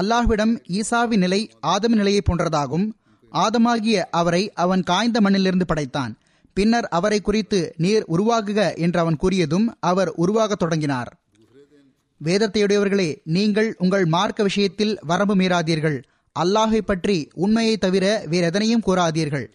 [0.00, 2.86] அல்லாஹ்விடம் ஈசாவின் நிலை ஆதம நிலையை போன்றதாகும்.
[3.32, 6.18] ஆதமாகிய அவரை அவன் காய்ந்த மண்ணிலிருந்து படைத்தான்.
[6.54, 11.16] பின்னர் அவரை குறித்து நீர் உருவாகுக என்று அவன் கூறியதும் அவர் உருவாகத் தொடங்கினார்.
[12.24, 16.02] வேதத்தையுடையவர்களே நீங்கள் உங்கள் மார்க்க விஷயத்தில் வரம்பு மீறாதீர்கள்.
[16.40, 19.46] அல்லாஹை பற்றி உண்மையை தவிர வேறெதனையும் கூறாதீர்கள்.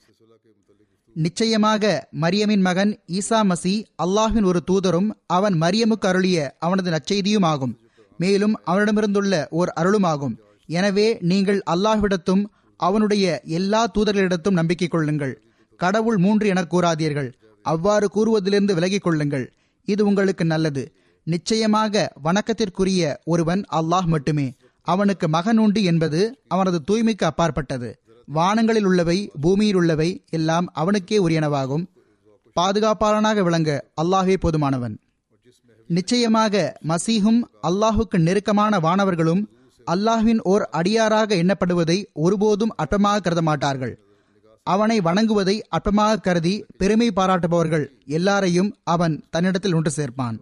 [1.13, 7.73] நிச்சயமாக மரியமின் மகன் ஈசா மசி அல்லாஹின் ஒரு தூதரும் அவன் மரியமுக்கு அருளிய அவனது நற்செய்தியும் ஆகும்
[8.17, 10.35] மேலும் அவனிடமிருந்துள்ள ஓர் அருளுமாகும்.
[10.69, 12.43] எனவே நீங்கள் அல்லாஹ்விடத்தும்
[12.79, 13.25] அவனுடைய
[13.59, 15.35] எல்லா தூதர்களிடத்தும் நம்பிக்கை கொள்ளுங்கள்.
[15.79, 17.29] கடவுள் மூன்று என கூறாதீர்கள்.
[17.65, 19.45] அவ்வாறு கூறுவதிலிருந்து விலகிக் கொள்ளுங்கள்.
[19.87, 20.83] இது உங்களுக்கு நல்லது.
[21.27, 24.47] நிச்சயமாக வணக்கத்திற்குரிய ஒருவன் அல்லாஹ் மட்டுமே.
[24.87, 27.89] அவனுக்கு மகன் உண்டு என்பது அவனது தூய்மைக்கு அப்பாற்பட்டது.
[28.27, 31.85] வானங்களில் உள்ளவை பூமியில் உள்ளவை எல்லாம் அவனுக்கே உரியனவாகும்.
[32.55, 34.95] பாதுகாப்பாளனாக விளங்க அல்லாஹே போதுமானவன்.
[35.89, 36.55] நிச்சயமாக
[36.89, 39.43] மசீஹும் அல்லாஹுக்கு நெருக்கமான வானவர்களும்
[39.87, 43.93] அல்லாஹ்வின் ஓர் அடியாராக எண்ணப்படுவதை ஒருபோதும் அற்பமாக கருத மாட்டார்கள்.
[44.67, 47.85] அவனை வணங்குவதை அற்பமாக கருதி பெருமை பாராட்டுபவர்கள்
[48.17, 50.37] எல்லாரையும் அவன் தன்னிடத்தில் ஒன்று சேர்ப்பான்.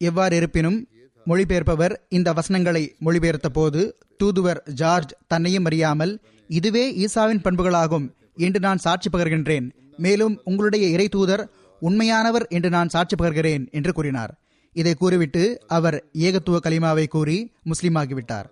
[0.00, 0.78] எவ்வாறு இருப்பினும்
[1.26, 3.80] மொழிபெயர்ப்பவர் இந்த வசனங்களை மொழிபெயர்த்த போது
[4.20, 6.12] தூதுவர் ஜார்ஜ் தன்னையும் அறியாமல்
[6.50, 8.06] இதுவே ஈசாவின் பண்புகளாகும்
[8.46, 9.66] என்று நான் சாட்சி பகர்கின்றேன்.
[9.96, 11.44] மேலும் உங்களுடைய இறை தூதர்
[11.80, 14.38] உண்மையானவர் என்று நான் சாட்சி பகர்கிறேன் என்று கூறினார்.
[14.72, 18.44] இதை கூறிவிட்டு அவர் ஏகத்துவ கலிமாவை கூறி முஸ்லீமாகிவிட்டார்.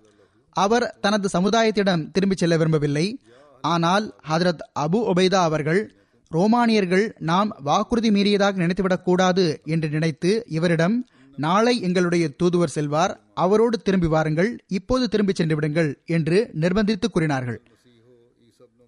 [0.51, 3.21] அவர் தனது சமுதாயத்திடம் திரும்பிச் செல்ல விரும்பவில்லை.
[3.61, 5.97] ஆனால் ஹதரத் அபு ஒபைதா அவர்கள்
[6.29, 14.07] ரோமானியர்கள் நாம் வாக்குறுதி மீறியதாக நினைத்துவிடக் கூடாது என்று நினைத்து இவரிடம் நாளை எங்களுடைய தூதுவர் செல்வார் அவரோடு திரும்பி
[14.07, 17.63] வாருங்கள் இப்போது திரும்பிச் சென்று விடுங்கள் என்று நிர்பந்தித்து கூறினார்கள்.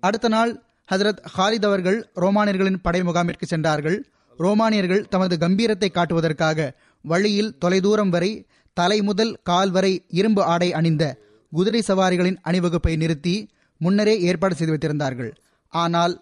[0.01, 4.11] அடுத்த நாள் ஹசரத் ஹாலித் அவர்கள் ரோமானியர்களின் படை முகாமிற்கு சென்றார்கள்.
[4.45, 6.69] ரோமானியர்கள் தமது கம்பீரத்தை காட்டுவதற்காக
[7.05, 8.33] வழியில் தொலைதூரம் வரை
[8.77, 11.05] தலை முதல் கால் வரை இரும்பு ஆடை அணிந்த
[11.53, 13.37] குதிரை சவாரிகளின் அணிவகுப்பை நிறுத்தி
[13.81, 15.31] முன்னரே ஏற்பாடு செய்து வைத்திருந்தார்கள்.
[15.73, 16.15] ஆனால்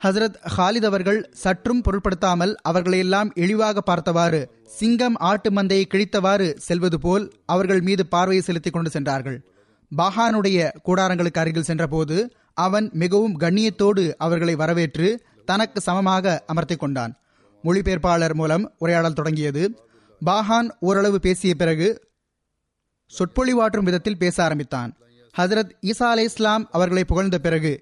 [0.00, 4.40] ஹசரத் ஹாலித் அவர்கள் சற்றும் பொருட்படுத்தாமல் அவர்களையெல்லாம் இழிவாக பார்த்தவாறு
[4.78, 9.38] சிங்கம் ஆட்டு மந்தையை கிழித்தவாறு செல்வது போல் அவர்கள் மீது பார்வையை செலுத்திக் கொண்டு சென்றார்கள்.
[9.92, 12.16] பஹானுடைய கூடாரங்களுக்கு அருகில் சென்றபோது
[12.66, 15.08] அவன் மிகவும் கண்ணியத்தோடு அவர்களை வரவேற்று
[15.44, 17.14] தனக்கு சமமாக அமர்த்தி கொண்டான்.
[17.64, 19.62] மொழிபெயர்ப்பாளர் மூலம் உரையாடல் தொடங்கியது.
[20.26, 21.88] பாஹான் ஓரளவு பேசிய பிறகு
[23.10, 24.90] சொற்பொழிவாற்றும் விதத்தில் பேச ஆரம்பித்தான்.
[25.38, 27.72] ஹசரத் ஈசா அலை இஸ்லாம் அவர்களை புகழ்ந்த பிறகு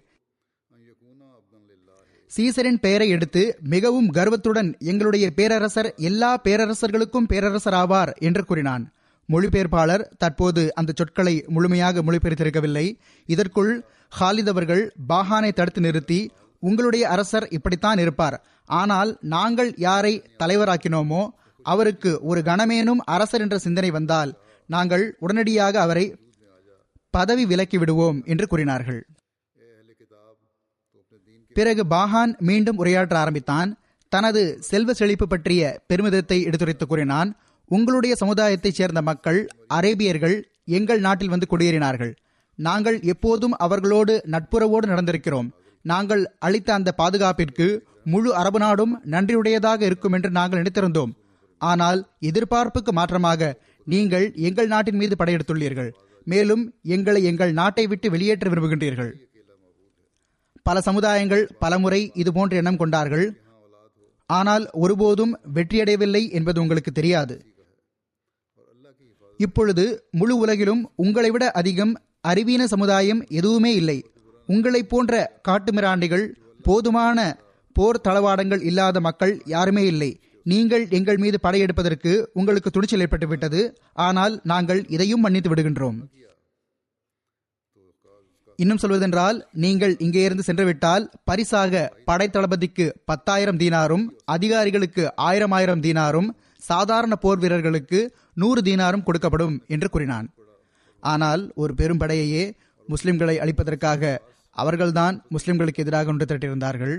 [2.37, 3.43] சீசரின் பெயரை எடுத்து
[3.75, 8.85] மிகவும் கர்வத்துடன் எங்களுடைய பேரரசர் எல்லா பேரரசர்களுக்கும் பேரரசர் ஆவார் என்று கூறினான்.
[9.29, 12.87] மொழிபெயர்ப்பாளர் தற்போது அந்த சொற்களை முழுமையாக மொழிபெயர்த்திருக்கவில்லை.
[13.27, 13.73] இதற்குள்
[14.21, 16.21] ஹாலித் அவர்கள் பாஹானை தடுத்து நிறுத்தி
[16.69, 18.37] உங்களுடைய அரசர் இப்படித்தான் இருப்பார்.
[18.71, 21.23] ஆனால் நாங்கள் யாரை தலைவராக்கினோமோ
[21.67, 24.31] அவருக்கு ஒரு கணமேனும் அரசர் என்ற சிந்தனை வந்தால்
[24.69, 26.07] நாங்கள் உடனடியாக அவரை
[27.15, 29.01] பதவி விலக்கி விடுவோம் என்று கூறினார்கள்.
[31.57, 33.71] பிறகு பாஹான் மீண்டும் உரையாற்ற ஆரம்பித்தான்.
[34.13, 37.31] தனது செல்வ செழிப்பு பற்றிய பெருமிதத்தை எடுத்துரைத்து கூறினான்.
[37.71, 39.41] உங்களுடைய சமுதாயத்தைச் சேர்ந்த மக்கள்
[39.77, 40.37] அரேபியர்கள்
[40.79, 42.13] எங்கள் நாட்டில் வந்து குடியேறினார்கள்.
[42.59, 45.49] நாங்கள் எப்போதும் அவர்களோடு நட்புறவோடு நடந்திருக்கிறோம்.
[45.91, 47.67] நாங்கள் அளித்த அந்த பாதுகாப்பிற்கு
[48.13, 51.13] முழு அரபு நாடும் நன்றியுடையதாக இருக்கும் என்று நாங்கள் நினைத்திருந்தோம்.
[51.61, 53.51] ஆனால் எதிர்பார்ப்புக்கு மாற்றமாக
[53.87, 55.91] நீங்கள் எங்கள் நாட்டின் மீது படையெடுத்துள்ளீர்கள்.
[56.27, 56.65] மேலும்
[56.95, 59.13] எங்களை எங்கள் நாட்டை விட்டு வெளியேற்ற விரும்புகின்றீர்கள்.
[60.63, 63.27] பல சமுதாயங்கள் பலமுறை இதுபோன்ற எண்ணம் கொண்டார்கள்.
[64.31, 67.35] ஆனால் ஒருபோதும் வெற்றியடையவில்லை என்பது உங்களுக்கு தெரியாது.
[69.41, 71.93] இப்பொழுது முழு உலகிலும் உங்களை விட அதிகம்
[72.29, 73.99] அறிவீன சமுதாயம் எதுவுமே இல்லை.
[74.53, 76.27] உங்களைப் போன்ற காட்டுமிராண்டிகள்
[76.67, 77.19] போதுமான
[77.77, 80.11] போர் தளவாடங்கள் இல்லாத மக்கள் யாருமே இல்லை.
[80.47, 83.61] நீங்கள் எங்கள் மீது படையெடுப்பதற்கு உங்களுக்கு துணிச்சல் ஏற்பட்டுவிட்டது.
[84.07, 85.99] ஆனால் நாங்கள் இதையும் மன்னித்து விடுகின்றோம்.
[88.59, 96.29] இன்னும் சொல்வதென்றால் நீங்கள் இங்கே இருந்து சென்றுவிட்டால் பரிசாக படைத்தளபதிக்கு பத்தாயிரம் தீனாரும் அதிகாரிகளுக்கு ஆயிரம் ஆயிரம் தீனாரும்
[96.71, 98.01] சாதாரண போர் வீரர்களுக்கு
[98.43, 100.29] நூறு தீனாரும் கொடுக்கப்படும் என்று கூறினான்.
[101.03, 102.45] ஆனால் ஒரு பெரும் படையையே
[102.89, 104.13] முஸ்லிம்களை அழிப்பதற்காக
[104.57, 106.95] அவர்கள்தான் முஸ்லிம்களுக்கு எதிராக ஒன்று திரட்டியிருந்தார்கள்.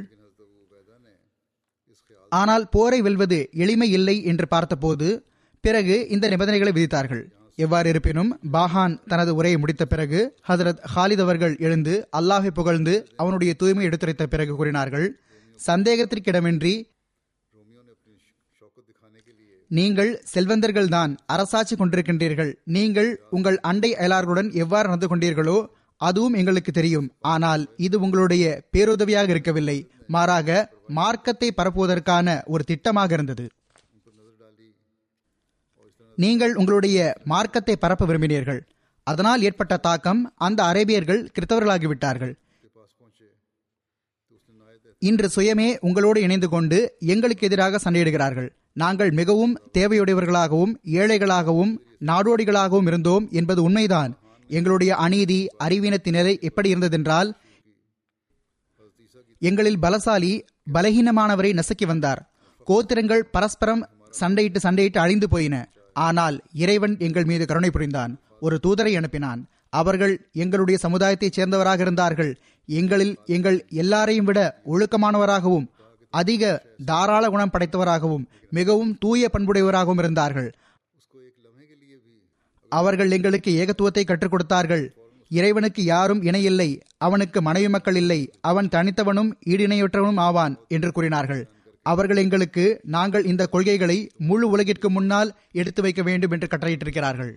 [2.32, 5.08] ஆனால் போரை வெல்வது எளிமை இல்லை என்று பார்த்தபோது
[5.64, 7.24] பிறகு இந்த நிபந்தனைகளை விதித்தார்கள்.
[7.64, 13.86] எவ்வாறு இருப்பினும் பாஹான் தனது உரையை முடித்த பிறகு ஹசரத் ஹாலித் அவர்கள் எழுந்து அல்லாஹை புகழ்ந்து அவனுடைய தூய்மை
[13.90, 15.06] எடுத்துரைத்த பிறகு கூறினார்கள்
[15.60, 16.74] சந்தேகத்திற்கிடமின்றி
[19.72, 22.52] நீங்கள் செல்வந்தர்கள்தான் அரசாட்சி கொண்டிருக்கின்றீர்கள்.
[22.76, 25.58] நீங்கள் உங்கள் அண்டை அயலார்களுடன் எவ்வாறு நடந்து கொண்டீர்களோ
[26.08, 27.08] அதுவும் எங்களுக்கு தெரியும்.
[27.34, 29.78] ஆனால் இது உங்களுடைய பேருதவியாக இருக்கவில்லை.
[30.16, 30.50] மாறாக
[31.00, 33.46] மார்க்கத்தை பரப்புவதற்கான ஒரு திட்டமாக இருந்தது.
[36.18, 36.98] நீங்கள் உங்களுடைய
[37.32, 38.62] மார்க்கத்தை பரப்ப விரும்பினீர்கள்.
[39.08, 42.34] அதனால் ஏற்பட்ட தாக்கம் அந்த அரேபியர்கள் கிறித்தவர்களாகிவிட்டார்கள்.
[45.02, 46.78] இன்று சுயமே உங்களோடு இணைந்து கொண்டு
[47.14, 48.50] எங்களுக்கு எதிராக சண்டையிடுகிறார்கள்.
[48.82, 51.74] நாங்கள் மிகவும் தேவையுடையவர்களாகவும் ஏழைகளாகவும்
[52.10, 54.14] நாடோடிகளாகவும் இருந்தோம் என்பது உண்மைதான்.
[54.48, 57.32] எங்களுடைய அநீதி அறிவீனத்தினரை எப்படி இருந்ததென்றால்
[59.40, 60.42] எங்களில் பலசாலி
[60.74, 62.32] பலகீனமானவரை நசுக்கி வந்தார்.
[62.68, 65.70] கோத்திரங்கள் பரஸ்பரம் சண்டையிட்டு சண்டையிட்டு அழிந்து போயின.
[65.94, 68.20] ஆனால் இறைவன் எங்கள் மீது கருணை புரிந்தான்.
[68.40, 69.44] ஒரு தூதரை அனுப்பினான்.
[69.70, 72.42] அவர்கள் எங்களுடைய சமுதாயத்தைச் சேர்ந்தவராக இருந்தார்கள்.
[72.66, 75.66] எங்களில் எங்கள் எல்லாரையும் விட ஒழுக்கமானவராகவும்
[76.10, 80.54] அதிக தாராள குணம் படைத்தவராகவும் மிகவும் தூய பண்புடையவராகவும் இருந்தார்கள்.
[82.80, 84.86] அவர்கள் எங்களுக்கு ஏகத்துவத்தை கற்றுக் கொடுத்தார்கள்.
[85.32, 86.70] இறைவனுக்கு யாரும் இணையில்லை
[87.06, 91.44] அவனுக்கு மனைவி மக்கள் இல்லை அவன் தனித்தவனும் ஈடிணையற்றவனும் ஆவான் என்று கூறினார்கள்.
[91.86, 95.32] அவர்கள் எங்களுக்கு நாங்கள் இந்த கொள்கைகளை முழு உலகிற்கு முன்னால்
[95.62, 97.34] எடுத்து வைக்க வேண்டும் என்று கட்டளையிட்டிருக்கிறார்கள்.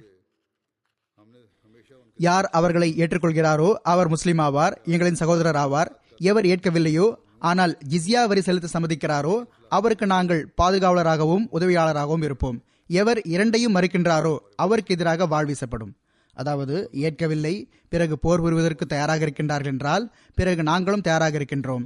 [2.19, 5.91] யார் அவர்களை ஏற்றுக்கொள்கிறாரோ அவர் முஸ்லீம் ஆவார் எங்களின் சகோதரர் ஆவார்
[6.31, 7.07] எவர் ஏற்கவில்லையோ
[7.49, 9.35] ஆனால் ஜிஸ்யா வரி செலுத்த சம்மதிக்கிறாரோ
[9.79, 12.59] அவருக்கு நாங்கள் பாதுகாவலராகவும் உதவியாளராகவும் இருப்போம்.
[12.87, 15.93] எவர் இரண்டையும் மறுக்கின்றாரோ அவருக்கு எதிராக வாழ் வீசப்படும்.
[16.33, 21.85] அதாவது ஏற்கவில்லை பிறகு போர் புரிவதற்கு தயாராக இருக்கின்றார்கள் என்றால் பிறகு நாங்களும் தயாராக இருக்கின்றோம்.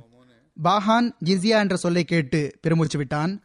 [0.63, 3.43] பாஹான் ஜிசியா என்ற சொல்லை கேட்டு பெருமூச்சு விட்டான்.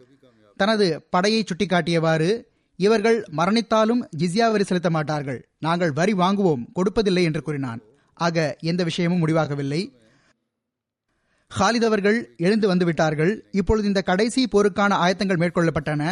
[0.58, 2.44] தனது படையை சுட்டிக்காட்டியவாறு
[2.76, 5.50] இவர்கள் மரணித்தாலும் ஜிஸ்யா வரி செலுத்த மாட்டார்கள்.
[5.60, 7.82] நாங்கள் வரி வாங்குவோம் கொடுப்பதில்லை என்று கூறினான்.
[8.14, 9.82] ஆக எந்த விஷயமும் முடிவாகவில்லை.
[11.60, 13.48] ஹாலித் அவர்கள் எழுந்து வந்து விட்டார்கள்.
[13.52, 16.04] இப்பொழுது இந்த கடைசி போருக்கான ஆயத்தங்கள் மேற்கொள்ளப்பட்டன.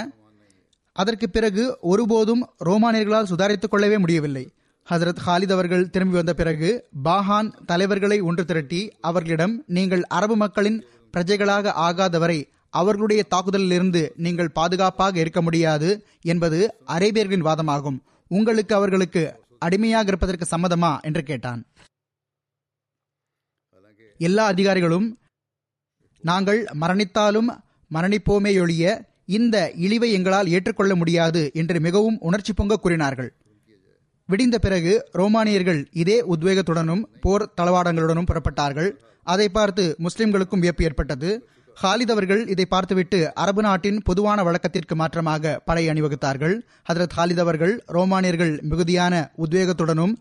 [0.93, 4.51] அதற்கு பிறகு ஒருபோதும் ரோமானியர்களால் சுதாரித்துக் கொள்ளவே முடியவில்லை.
[4.89, 11.71] ஹசரத் ஹாலித் அவர்கள் திரும்பி வந்த பிறகு பாஹான் தலைவர்களை ஒன்று திரட்டி அவர்களிடம் நீங்கள் அரபு மக்களின் பிரஜைகளாக
[11.77, 17.99] ஆகாதவரை அவர்களுடைய தாக்குதலிலிருந்து நீங்கள் பாதுகாப்பாக இருக்க முடியாது என்பது அரேபியர்களின் வாதமாகும்.
[18.27, 21.01] உங்களுக்கு அவர்களுக்கு அடிமையாக இருப்பதற்கு சம்மதமா?
[21.01, 21.65] என்று கேட்டான்.
[24.17, 25.17] எல்லா அதிகாரிகளும்
[26.21, 27.49] நாங்கள் மரணித்தாலும்
[27.93, 33.33] மரணிப்போமேயொழிய இந்த இழிவை எங்களால் ஏற்றுக்கொள்ள முடியாது என்று மிகவும் உணர்ச்சி பொங்க கூறினார்கள்.
[34.29, 38.91] விடிந்த பிறகு ரோமானியர்கள் இதே உத்வேகத்துடனும் போர் தளவாடங்களுடனும் புறப்பட்டார்கள்.
[39.23, 41.47] அதை பார்த்து முஸ்லிம்களுக்கும் வியப்பு ஏற்பட்டது.
[41.83, 46.55] ஹாலித் அவர்கள் இதை பார்த்துவிட்டு அரபு நாட்டின் பொதுவான வழக்கத்திற்கு மாற்றமாக படை அணிவகுத்தார்கள்.
[46.91, 50.13] ஹதரத் ஹாலித் அவர்கள் ரோமானியர்கள் மிகுதியான உத்வேகத்துடனும்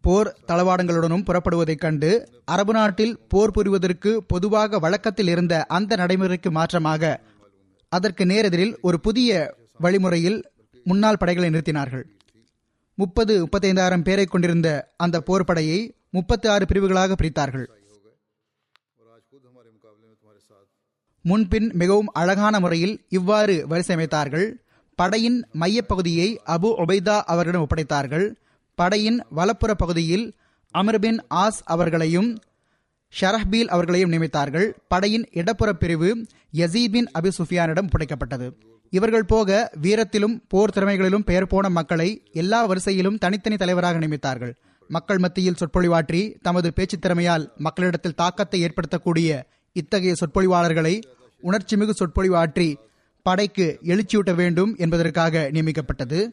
[0.00, 7.20] போர் தளவாடங்களுடனும் புறப்படுவதைக் கண்டு அரபு நாட்டில் போர் புரிவதற்கு பொதுவாக வழக்கத்தில் இருந்த அந்த நடைமுறைக்கு மாற்றமாக
[7.88, 10.38] அதற்கு நேரெதிரில் ஒரு புதிய வழிமுறையில்
[10.84, 12.04] முன்னாள் படைகளை நிறுத்தினார்கள்.
[12.98, 17.66] முப்பது முப்பத்தைந்தாயிரம் பேரை கொண்டிருந்த அந்த போர் படையை முப்பத்தி ஆறு பிரிவுகளாக பிரித்தார்கள்.
[21.24, 24.46] முன்பின் மிகவும் அழகான முறையில் இவ்வாறு வரிசையமைத்தார்கள்
[24.98, 28.26] படையின் மையப்பகுதியை அபு ஒபைதா அவர்களிடம் ஒப்படைத்தார்கள்.
[28.78, 30.26] படையின் வலப்புற பகுதியில்
[30.74, 32.30] அமர்பின் ஆஸ் அவர்களையும்
[33.20, 34.72] ஷரஹ்பீல் அவர்களையும் நியமித்தார்கள்.
[34.88, 38.52] படையின் இடப்புற பிரிவு யசீத் பின் அபி சுஃபியானிடம் புடைக்கப்பட்டது.
[38.90, 44.52] இவர்கள் போக வீரத்திலும் போர் திறமைகளிலும் பெயர் போன மக்களை எல்லா வரிசையிலும் தனித்தனி தலைவராக நியமித்தார்கள்.
[44.88, 49.42] மக்கள் மத்தியில் சொற்பொழிவாற்றி தமது பேச்சுத் திறமையால் மக்களிடத்தில் தாக்கத்தை ஏற்படுத்தக்கூடிய
[49.72, 51.02] இத்தகைய சொற்பொழிவாளர்களை
[51.42, 52.74] உணர்ச்சிமிகு சொற்பொழிவாற்றி
[53.22, 56.28] படைக்கு எழுச்சியூட்ட வேண்டும் என்பதற்காக நியமிக்கப்பட்டது.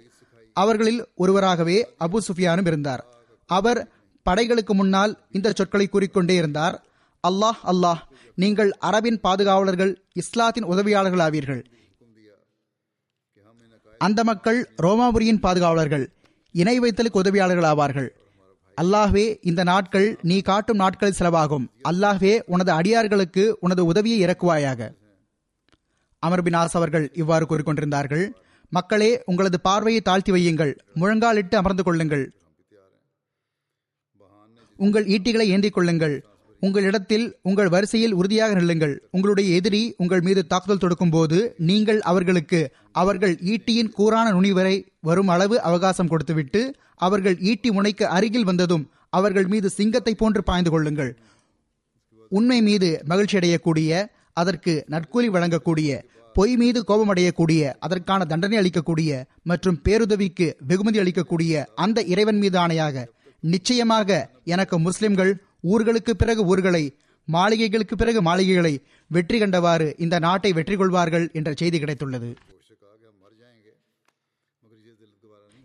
[0.54, 3.06] அவர்களில் ஒருவராகவே அபு சுஃபியானும் இருந்தார்.
[3.46, 3.92] அவர்
[4.30, 6.76] படைகளுக்கு முன்னால் இந்த சொற்களை கூறிக்கொண்டே இருந்தார்.
[7.24, 8.02] அல்லாஹ் அல்லாஹ்
[8.44, 11.64] நீங்கள் அரபின் பாதுகாவலர்கள் இஸ்லாத்தின் உதவியாளர்கள் ஆவீர்கள்
[14.02, 16.06] அந்த மக்கள் ரோமாபுரியின் பாதுகாவலர்கள்
[16.52, 18.10] இணை வைத்தலுக்கு உதவியாளர்கள் ஆவார்கள்
[18.78, 21.66] அல்லாஹ்வே இந்த நாட்கள் நீ காட்டும் நாட்களில் செலவாகும்.
[21.90, 24.90] அல்லாஹ்வே உனது அடியார்களுக்கு உனது உதவியை இறக்குவாயாக.
[26.24, 28.26] அமர்பினாஸ் ஆஸ் அவர்கள் இவ்வாறு கூறிக்கொண்டிருந்தார்கள்.
[28.70, 30.74] மக்களே உங்களது பார்வையை தாழ்த்தி வையுங்கள்.
[31.00, 32.26] முழங்காலிட்டு அமர்ந்து கொள்ளுங்கள்.
[34.80, 36.16] உங்கள் ஈட்டிகளை ஏந்திக் கொள்ளுங்கள்
[36.62, 38.94] உங்களிடத்தில் உங்கள் வரிசையில் உறுதியாக நில்லுங்கள்.
[39.16, 41.38] உங்களுடைய எதிரி உங்கள் மீது தாக்குதல் தொடுக்கும் போது
[41.70, 42.60] நீங்கள் அவர்களுக்கு
[43.02, 44.76] அவர்கள் ஈட்டியின் கூரான நுனி வரை
[45.08, 46.62] வரும் அளவு அவகாசம் கொடுத்துவிட்டு
[47.08, 48.86] அவர்கள் ஈட்டி முனைக்கு அருகில் வந்ததும்
[49.20, 51.12] அவர்கள் மீது சிங்கத்தை போன்று பாய்ந்து கொள்ளுங்கள்.
[52.32, 53.90] உண்மை மீது மகிழ்ச்சி அடையக்கூடிய
[54.42, 55.90] அதற்கு நற்கூலி வழங்கக்கூடிய
[56.36, 59.12] பொய் மீது கோபமடையக்கூடிய அதற்கான தண்டனை அளிக்கக்கூடிய
[59.52, 63.06] மற்றும் பேருதவிக்கு வெகுமதி அளிக்கக்கூடிய அந்த இறைவன் மீது ஆணையாக
[63.54, 64.10] நிச்சயமாக
[64.54, 65.32] எனக்கு முஸ்லிம்கள்
[65.74, 66.84] ஊர்களுக்கு பிறகு ஊர்களை
[67.28, 68.74] மாளிகைகளுக்கு பிறகு மாளிகைகளை
[69.12, 72.30] வெற்றி கண்டவாறு இந்த நாட்டை வெற்றி கொள்வார்கள் என்ற செய்தி கிடைத்துள்ளது.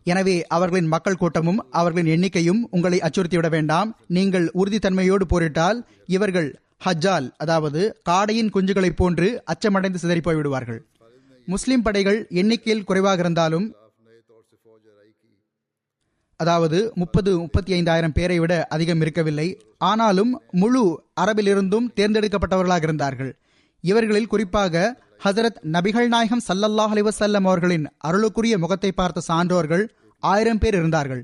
[0.07, 3.91] எனவே அவர்களின் மக்கள் கூட்டமும் அவர்களின் எண்ணிக்கையும் உங்களை அச்சுறுத்திவிட வேண்டாம்.
[4.17, 5.81] நீங்கள் உறுதித்தன்மையோடு போரிட்டால்
[6.17, 6.49] இவர்கள்
[6.87, 10.81] ஹஜ்ஜால் அதாவது காடையின் குஞ்சுகளைப் போன்று அச்சமடைந்து சிதறிப்போய் விடுவார்கள்
[11.49, 13.67] முஸ்லிம் படைகள் எண்ணிக்கையில் குறைவாக இருந்தாலும்
[16.41, 19.47] அதாவது முப்பது முப்பத்தி ஐந்தாயிரம் பேரை விட அதிகம் இருக்கவில்லை.
[19.79, 20.83] ஆனாலும் முழு
[21.21, 23.33] அரபிலிருந்தும் தேர்ந்தெடுக்கப்பட்டவர்களாக இருந்தார்கள்.
[23.85, 24.75] இவர்களில் குறிப்பாக
[25.25, 29.85] ஹசரத் நபிகள் நாயகம் சல்லல்லாஹ் அலிவசல்லம் அவர்களின் அருளுக்குரிய முகத்தை பார்த்த சான்றோர்கள்
[30.23, 31.23] ஆயிரம் பேர் இருந்தார்கள்.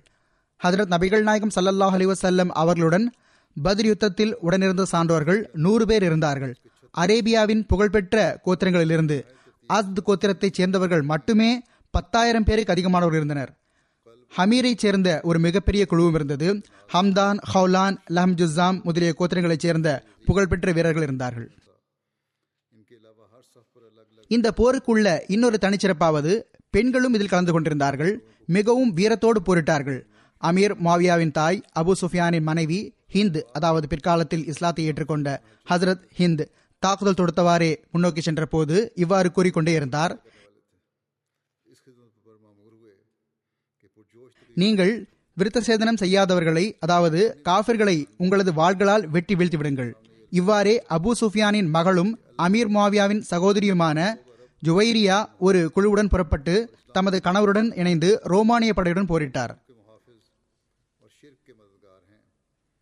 [0.61, 3.07] ஹசரத் நபிகள் நாயகம் சல்லல்லாஹ் அலிவசல்லம் அவர்களுடன்
[3.57, 6.55] பத்ர் யுத்தத்தில் உடனிருந்த சான்றோர்கள் நூறு பேர் இருந்தார்கள்.
[6.95, 9.19] அரேபியாவின் புகழ்பெற்ற கோத்திரங்களிலிருந்து
[9.71, 11.51] அஸ்த் கோத்திரத்தைச் சேர்ந்தவர்கள் மட்டுமே
[11.95, 13.53] பத்தாயிரம் பேருக்கு அதிகமானவர்கள் இருந்தனர்.
[14.33, 16.49] ஹமீரைச் சேர்ந்த ஒரு மிகப்பெரிய குழுவும் இருந்தது.
[16.93, 19.89] ஹம்தான் ஹவுலான் லஹம் ஜுசாம் முதலிய கோத்திரங்களைச் சேர்ந்த
[20.27, 21.49] புகழ்பெற்ற வீரர்கள் இருந்தார்கள்.
[24.31, 26.33] இந்த போருக்குள்ள இன்னொரு தனிச்சிறப்பாவது
[26.71, 28.13] பெண்களும் இதில் கலந்து கொண்டிருந்தார்கள்.
[28.47, 30.01] மிகவும் வீரத்தோடு போரிட்டார்கள்.
[30.43, 32.81] அமீர் மாவியாவின் தாய் அபு சுஃபியானின் மனைவி
[33.15, 35.29] ஹிந்த் அதாவது பிற்காலத்தில் இஸ்லாத்தை ஏற்றுக்கொண்ட
[35.71, 36.45] ஹசரத் ஹிந்த்
[36.83, 40.15] தாக்குதல் தொடுத்தவாறே முன்னோக்கி சென்ற போது இவ்வாறு கூறிக்கொண்டே இருந்தார்.
[44.61, 44.93] நீங்கள்
[45.37, 49.91] விருத்த சேதனம் செய்யாதவர்களை அதாவது காஃபிர்களை உங்களது வாள்களால் வெட்டி வீழ்த்தி விடுங்கள்
[50.33, 52.13] இவ்வாறே அபு சுஃபியானின் மகளும்
[52.45, 53.99] அமீர் மாவியாவின் சகோதரியுமான
[54.63, 56.55] ஜுவைரியா ஒரு குழுவுடன் புறப்பட்டு
[56.97, 59.53] தமது கணவருடன் இணைந்து ரோமானிய படையுடன் போரிட்டார்.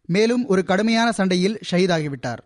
[0.09, 2.43] மேலும் ஒரு கடுமையான சண்டையில் ஷஹீதாகிவிட்டார்.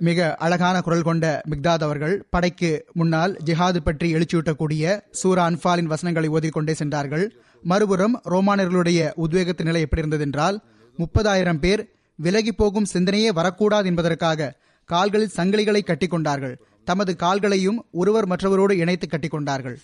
[0.00, 2.70] மிக அழகான குரல் கொண்ட மிக்தாத் அவர்கள் படைக்கு
[3.00, 7.26] முன்னால் ஜிஹாது பற்றி எழுச்சியூட்டக்கூடிய சூரா அன்பாலின் வசனங்களை ஓதிக்கொண்டே சென்றார்கள்.
[7.62, 10.56] மறுபுறம் ரோமானியர்களுடைய உத்வேகத்தின் நிலை எப்படி இருந்ததென்றால்
[10.98, 11.82] முப்பதாயிரம் பேர்
[12.16, 16.54] விலகி போகும் சிந்தனையே வரக்கூடாது என்பதற்காக கால்களில் சங்கிலிகளை கட்டிக்கொண்டார்கள்.
[16.84, 19.76] தமது கால்களையும் ஒருவர் மற்றவரோடு இணைத்து கட்டிக்கொண்டார்கள்.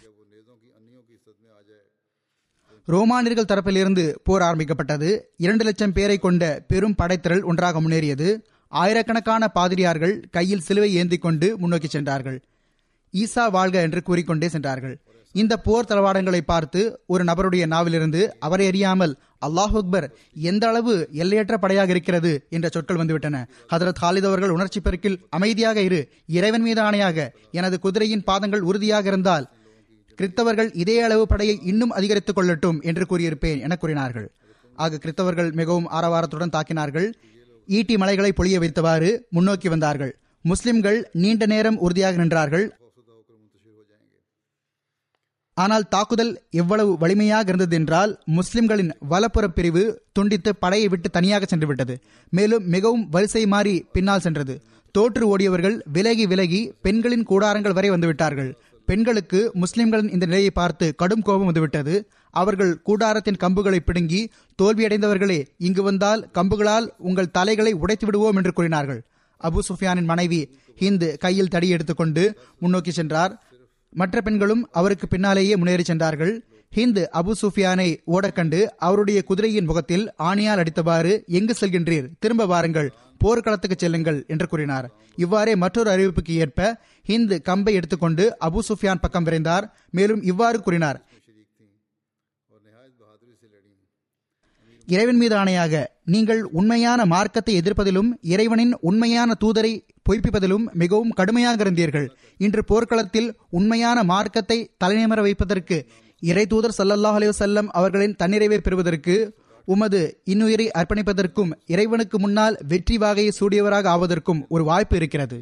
[2.87, 5.09] ரோமானியர்கள் தரப்பிலிருந்து போர் ஆரம்பிக்கப்பட்டது.
[5.37, 8.29] இரண்டு லட்சம் பேரை கொண்ட பெரும் படைத்திரள் ஒன்றாக முன்னேறியது.
[8.69, 12.39] ஆயிரக்கணக்கான பாதிரியார்கள் கையில் சிலுவை ஏந்தி கொண்டு முன்னோக்கி சென்றார்கள்.
[13.13, 14.97] ஈசா வாழ்க என்று கூறிக்கொண்டே சென்றார்கள்.
[15.33, 21.91] இந்த போர் தளவாடங்களை பார்த்து ஒரு நபருடைய நாவிலிருந்து அவரை அறியாமல் அல்லாஹ் அக்பர் எந்த அளவு எல்லையற்ற படையாக
[21.91, 22.47] இருக்கிறது?
[22.51, 23.45] என்ற சொற்கள் வந்துவிட்டன.
[23.73, 29.49] ஹதரத் ஹாலித் அவர்கள் உணர்ச்சி பெருக்கில் அமைதியாக இரு இறைவன் மீது ஆணையாக எனது குதிரையின் பாதங்கள் உறுதியாக இருந்தால்
[30.19, 34.33] கிறித்தவர்கள் இதே அளவு படையை இன்னும் அதிகரித்துக் கொள்ளட்டும் என்று கூறியிருப்பேன் என கூறினார்கள்.
[34.75, 37.13] ஆக கிறிஸ்தவர்கள் மிகவும் ஆரவாரத்துடன் தாக்கினார்கள்.
[37.67, 40.19] ஈட்டி மலைகளை பொழிய வைத்தவாறு முன்னோக்கி வந்தார்கள்.
[40.41, 42.69] முஸ்லிம்கள் நீண்ட நேரம் உறுதியாக நின்றார்கள்.
[45.63, 49.83] ஆனால் தாக்குதல் எவ்வளவு வலிமையாக இருந்தது என்றால் முஸ்லிம்களின் வலப்புற பிரிவு
[50.17, 51.95] துண்டித்து படையை விட்டு தனியாக சென்றுவிட்டது.
[52.33, 54.55] மேலும் மிகவும் வரிசை மாறி பின்னால் சென்றது.
[54.95, 58.51] தோற்று ஓடியவர்கள் விலகி விலகி பெண்களின் கூடாரங்கள் வரை வந்துவிட்டார்கள்.
[58.89, 61.95] பெண்களுக்கு முஸ்லிம்களின் இந்த நிலையை பார்த்து கடும் கோபம் வந்துவிட்டது.
[62.35, 64.21] அவர்கள் கூடாரத்தின் கம்புகளை பிடுங்கி
[64.59, 69.01] தோல்வியடைந்தவர்களே இங்கு வந்தால் கம்புகளால் உங்கள் தலைகளை உடைத்து விடுவோம் என்று கூறினார்கள்.
[69.41, 70.41] அபு சுஃபியானின் மனைவி
[70.79, 72.23] ஹிந்து கையில் தடி எடுத்துக்கொண்டு
[72.63, 73.33] முன்னோக்கி சென்றார்.
[73.91, 76.45] மற்ற பெண்களும் அவருக்கு பின்னாலேயே முன்னேறி சென்றார்கள்.
[76.71, 82.09] ஹிந்து அபு சுஃபியானை ஓடக்கண்டு அவருடைய குதிரையின் முகத்தில் ஆணியால் அடித்தவாறு எங்கு செல்கின்றீர்?
[82.19, 82.93] திரும்ப வாருங்கள்.
[83.19, 84.91] போர்க்களத்துக்கு செல்லுங்கள் என்று கூறினார்.
[85.17, 89.71] இவ்வாறே மற்றொரு அறிவிப்புக்கு ஏற்ப ஹிந்து கம்பை எடுத்துக்கொண்டு அபு சுஃபியான் பக்கம் விரைந்தார்.
[89.91, 91.07] மேலும் இவ்வாறு கூறினார்.
[94.87, 99.73] இறைவன் மீது ஆணையாக நீங்கள் உண்மையான மார்க்கத்தை எதிர்ப்பதிலும் இறைவனின் உண்மையான தூதரை
[100.07, 102.07] பொய்ப்பிப்பதிலும் மிகவும் கடுமையாக இருந்தீர்கள்.
[102.45, 105.79] இன்று போர்க்களத்தில் உண்மையான மார்க்கத்தை தலைநிமர வைப்பதற்கு
[106.23, 109.17] இறை தூதர் சல்லல்லாஹ் அலைஹி அவர்களின் தன்னிறைவை பெறுவதற்கு
[109.75, 110.01] உமது
[110.33, 115.39] இன்னுயிரை அர்ப்பணிப்பதற்கும் இறைவனுக்கு முன்னால் வெற்றி வாகையை சூடியவராக ஆவதற்கும் ஒரு வாய்ப்பு இருக்கிறது.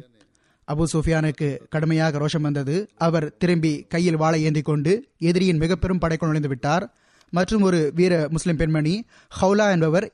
[0.67, 2.75] அபு சுஃபியானுக்கு கடுமையாக ரோஷம் வந்தது.
[3.05, 4.93] அவர் திரும்பி கையில் வாளை ஏந்தி கொண்டு
[5.29, 6.85] எதிரியின் மிக பெரும் படைக்குள் நுழைந்து விட்டார்.
[7.33, 8.93] மற்றும் ஒரு வீர முஸ்லிம் பெண்மணி
[9.39, 10.05] ஹவுலா என்பவர்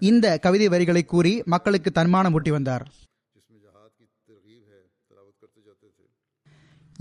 [0.00, 2.88] இந்த கவிதை வரிகளை கூறி மக்களுக்கு தன்மானம் ஊட்டி வந்தார்.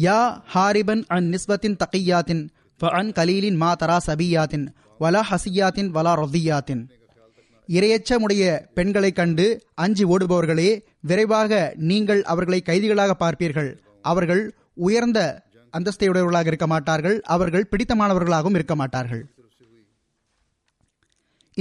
[0.02, 4.68] யா ஹாரிபன் அன் நிஸ்பத்தின் தகையாத்தின் அன் கலீலின் மா தரா சபியாத்தின்
[5.00, 6.90] வலா ஹசியாத்தின் வலா ரொதியாத்தின்.
[7.68, 13.78] இரையச்சமுடைய பெண்களைக் கண்டு அஞ்சி ஓடுபவர்களே விரைவாக நீங்கள் அவர்களை கைதிகளாக பார்ப்பீர்கள்.
[14.02, 15.44] அவர்கள் உயர்ந்த
[15.78, 19.39] அந்தஸ்தையுடையவர்களாக இருக்க மாட்டார்கள் அவர்கள் பிடித்தமானவர்களாகவும் இருக்க மாட்டார்கள்.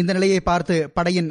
[0.00, 1.28] இந்த நிலையை பார்த்து படையின்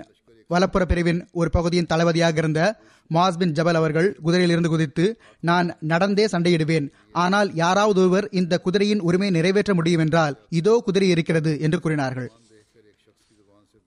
[0.50, 2.62] வலப்புற பிரிவின் ஒரு பகுதியின் தளபதியாக இருந்த
[3.10, 5.06] மாஸ் பின் ஜபல் அவர்கள் குதிரையிலிருந்து குதித்து
[5.50, 6.88] நான் நடந்தே சண்டையிடுவேன்.
[7.24, 12.30] ஆனால் யாராவது ஒருவர் இந்த குதிரையின் உரிமை நிறைவேற்ற முடியும் என்றால் இதோ குதிரை இருக்கிறது என்று கூறினார்கள்.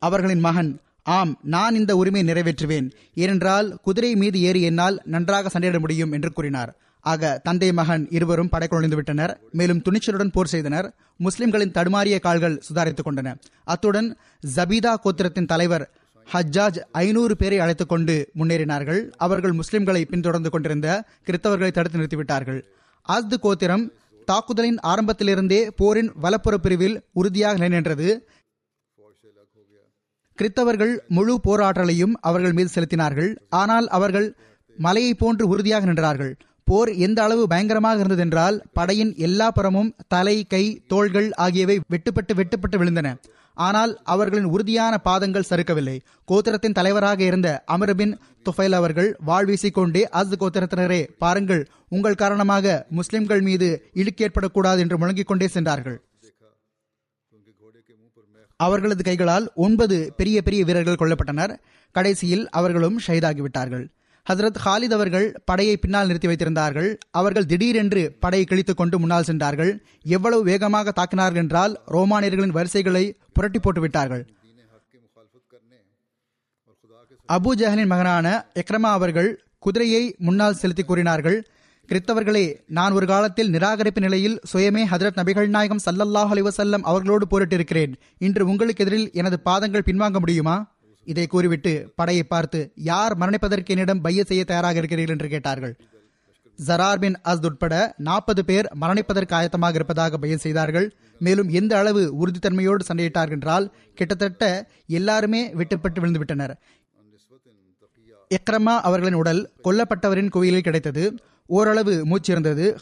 [0.02, 0.70] அவர்களின் மகன்
[1.16, 2.86] ஆம் நான் இந்த உரிமை நிறைவேற்றுவேன்.
[3.22, 6.72] ஏனென்றால் குதிரை மீது ஏறி என்னால் நன்றாக சண்டையிட முடியும் என்று கூறினார்.
[7.00, 9.40] ஆக தந்தை மகன் இருவரும் படைக்குள் விட்டனர்.
[9.52, 10.94] மேலும் துணிச்சலுடன் போர் செய்தனர்.
[11.16, 13.34] முஸ்லிம்களின் தடுமாறிய கால்கள் சுதாரித்துக் கொண்டன.
[13.64, 14.16] அத்துடன்
[14.56, 15.90] ஜபீதா கோத்திரத்தின் தலைவர்
[16.32, 19.10] ஹஜ்ஜாஜ் ஐநூறு பேரை அழைத்துக் கொண்டு முன்னேறினார்கள்.
[19.16, 22.60] அவர்கள் முஸ்லிம்களை பின்தொடர்ந்து கொண்டிருந்த கிறிஸ்தவர்களை தடுத்து நிறுத்திவிட்டார்கள்.
[23.08, 23.92] அஸ்து கோத்திரம்
[24.24, 28.28] தாக்குதலின் ஆரம்பத்திலிருந்தே போரின் வலப்புற பிரிவில் உறுதியாக நின்றது
[30.38, 33.36] கிறித்தவர்கள் முழு போராற்றலையும் அவர்கள் மீது செலுத்தினார்கள்.
[33.48, 34.36] ஆனால் அவர்கள்
[34.76, 36.32] மலையை போன்று உறுதியாக நின்றார்கள்.
[36.70, 43.08] போர் எந்த அளவு பயங்கரமாக இருந்ததென்றால் படையின் எல்லா புறமும் தலை கை தோள்கள் ஆகியவை வெட்டுப்பட்டு வெட்டுப்பட்டு விழுந்தன.
[43.56, 45.96] ஆனால் அவர்களின் உறுதியான பாதங்கள் சறுக்கவில்லை.
[46.30, 48.12] கோத்திரத்தின் தலைவராக இருந்த அமர்பின்
[48.46, 51.62] துஃபைல் அவர்கள் வாழ் வீசிக்கொண்டே அஸ் கோத்திரத்தினரே பாருங்கள்
[51.96, 53.68] உங்கள் காரணமாக முஸ்லிம்கள் மீது
[54.02, 55.98] இழுக்கு ஏற்படக்கூடாது என்று முழங்கிக் கொண்டே சென்றார்கள்.
[58.60, 61.52] அவர்களது கைகளால் ஒன்பது பெரிய பெரிய வீரர்கள் கொல்லப்பட்டனர்.
[61.94, 63.86] கடைசியில் அவர்களும் ஷஹீதாகிவிட்டார்கள்
[64.30, 66.96] ஹசரத் ஹாலித் அவர்கள் படையை பின்னால் நிறுத்தி வைத்திருந்தார்கள்.
[67.10, 69.84] அவர்கள் திடீரென்று படையை கிழித்துக் கொண்டு முன்னால் சென்றார்கள்.
[70.02, 74.26] எவ்வளவு வேகமாக தாக்கினார்கள் என்றால் ரோமானியர்களின் வரிசைகளை புரட்டி போட்டு விட்டார்கள்.
[77.32, 81.48] அபு ஜஹலின் மகனான எக்ரமா அவர்கள் குதிரையை முன்னால் செலுத்தி கூறினார்கள்.
[81.88, 87.94] கிறித்தவர்களே நான் ஒரு காலத்தில் நிராகரிப்பு நிலையில் சுயமே ஹதரத் நபிகள் நாயகம் சல்லல்லாஹ் அலிவசல்லம் அவர்களோடு போரிட்டிருக்கிறேன்.
[88.18, 90.69] இன்று உங்களுக்கு எதிரில் எனது பாதங்கள் பின்வாங்க முடியுமா?
[91.04, 95.14] இதை கூறிவிட்டு படையை பார்த்து யார் மரணிப்பதற்கு என்னிடம் பைய செய்ய தயாராக இருக்கிறீர்கள்?
[95.14, 95.74] என்று கேட்டார்கள்.
[96.66, 100.96] ஜரார் பின் அஸ்த் உட்பட நாற்பது பேர் மரணிப்பதற்கு ஆயத்தமாக இருப்பதாக பயம் செய்தார்கள்.
[101.18, 106.54] மேலும் எந்த அளவு உறுதித்தன்மையோடு சண்டையிட்டார்கள் என்றால் கிட்டத்தட்ட எல்லாருமே வெட்டுப்பட்டு விழுந்துவிட்டனர்.
[108.30, 111.04] எக்ரமா அவர்களின் உடல் கொல்லப்பட்டவரின் கோயிலில் கிடைத்தது.
[111.46, 112.76] ஓரளவு மூச்சிருந்தது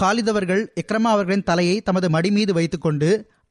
[0.00, 3.08] ஹாலித் அவர்கள் இக்ரமா அவர்களின் தலையை தமது மடி மீது வைத்துக்கொண்டு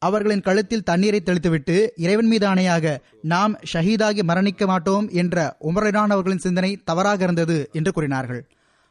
[0.08, 1.76] அவர்களின் கழுத்தில் தண்ணீரை தெளித்துவிட்டு
[2.06, 2.96] இறைவன் மீது ஆணையாக
[3.34, 5.38] நாம் ஷஹீதாகி மரணிக்க மாட்டோம் என்ற
[5.70, 8.42] உமரனான் அவர்களின் சிந்தனை தவறாக இருந்தது என்று கூறினார்கள்.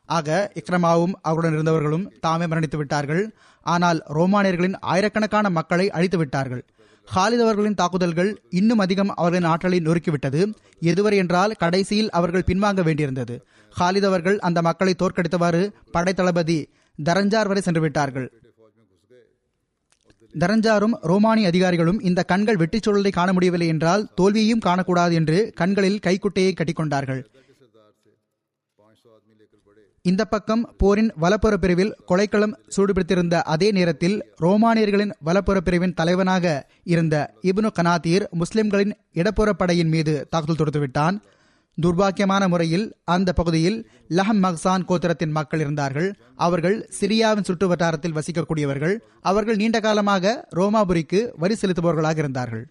[0.08, 0.28] ஆக
[0.60, 3.24] இக்ரமாவும் அவருடன் இருந்தவர்களும் தாமே மரணித்து விட்டார்கள்.
[3.66, 6.62] ஆனால் ரோமானியர்களின் ஆயிரக்கணக்கான மக்களை அழித்து விட்டார்கள்.
[7.08, 10.40] ஹாலித் அவர்களின் தாக்குதல்கள் இன்னும் அதிகம் அவர்களின் ஆற்றலை நொறுக்கிவிட்டது.
[10.90, 13.36] எதுவரை என்றால் கடைசியில் அவர்கள் பின்வாங்க வேண்டியிருந்தது.
[13.76, 15.62] ஹாலித் அவர்கள் அந்த மக்களை தோற்கடித்தவாறு
[15.94, 16.58] படைத்தளபதி
[16.98, 18.28] தரஞ்சார் வரை சென்று விட்டார்கள்.
[20.40, 26.54] தரஞ்சாரும் ரோமானிய அதிகாரிகளும் இந்த கண்கள் வெற்றி சுழலை காண முடியவில்லை என்றால் தோல்வியையும் காணக்கூடாது என்று கண்களில் கைக்குட்டையை
[26.56, 27.22] கட்டிக்கொண்டார்கள்.
[30.04, 36.54] இந்த பக்கம் போரின் வலப்புற பிரிவில் கொலைக்களம் சூடுபிடித்திருந்த அதே நேரத்தில் ரோமானியர்களின் வலப்புற பிரிவின் தலைவனாக
[36.92, 37.16] இருந்த
[37.50, 41.18] இப்னு கனாத்தீர் முஸ்லிம்களின் இடப்புற படையின் மீது தாக்குதல் தொடுத்துவிட்டான்.
[41.78, 46.08] துர்பாக்கியமான முறையில் அந்த பகுதியில் லஹம் மக்சான் கோத்திரத்தின் மக்கள் இருந்தார்கள்.
[46.36, 48.94] அவர்கள் சிரியாவின் சுற்று வட்டாரத்தில் வசிக்கக்கூடியவர்கள்.
[49.20, 52.64] அவர்கள் நீண்ட காலமாக ரோமாபுரிக்கு வரி செலுத்துபவர்களாக இருந்தார்கள்.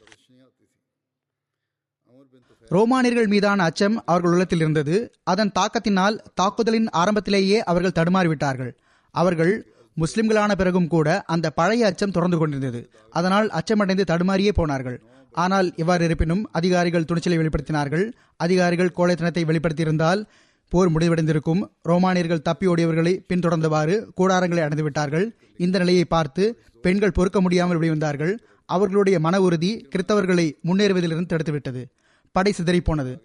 [2.69, 4.95] ரோமானியர்கள் மீதான அச்சம் அவர்கள் உள்ளத்தில் இருந்தது.
[5.23, 8.71] அதன் தாக்கத்தினால் தாக்குதலின் ஆரம்பத்திலேயே அவர்கள் தடுமாறிவிட்டார்கள்.
[9.15, 9.53] அவர்கள்
[9.97, 12.81] முஸ்லிம்களான பிறகும் கூட அந்த பழைய அச்சம் தொடர்ந்து கொண்டிருந்தது.
[13.09, 14.99] அதனால் அச்சமடைந்து தடுமாறியே போனார்கள்.
[15.31, 18.11] ஆனால் இவ்வாறு இருப்பினும் அதிகாரிகள் துணிச்சலை வெளிப்படுத்தினார்கள்.
[18.37, 20.25] அதிகாரிகள் கோழைத்தனத்தை வெளிப்படுத்தியிருந்தால்
[20.69, 21.61] போர் முடிவடைந்திருக்கும்.
[21.81, 25.31] ரோமானியர்கள் தப்பியோடியவர்களை பின்தொடர்ந்தவாறு கூடாரங்களை அடைந்துவிட்டார்கள்.
[25.57, 28.37] இந்த நிலையை பார்த்து பெண்கள் பொறுக்க முடியாமல் வெளிவந்தார்கள்.
[28.65, 31.85] அவர்களுடைய மன உறுதி கிறித்தவர்களை முன்னேறுவதிலிருந்து தடுத்துவிட்டது.
[32.31, 33.19] படை சிதறிப்போனது.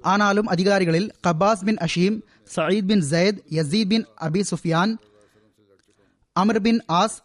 [0.00, 2.20] ஆனாலும் அதிகாரிகளில் Kabas bin Ashim
[2.56, 4.96] Saeed bin Zayd Yazid bin Abi Sufyan
[6.32, 7.16] Amr bin As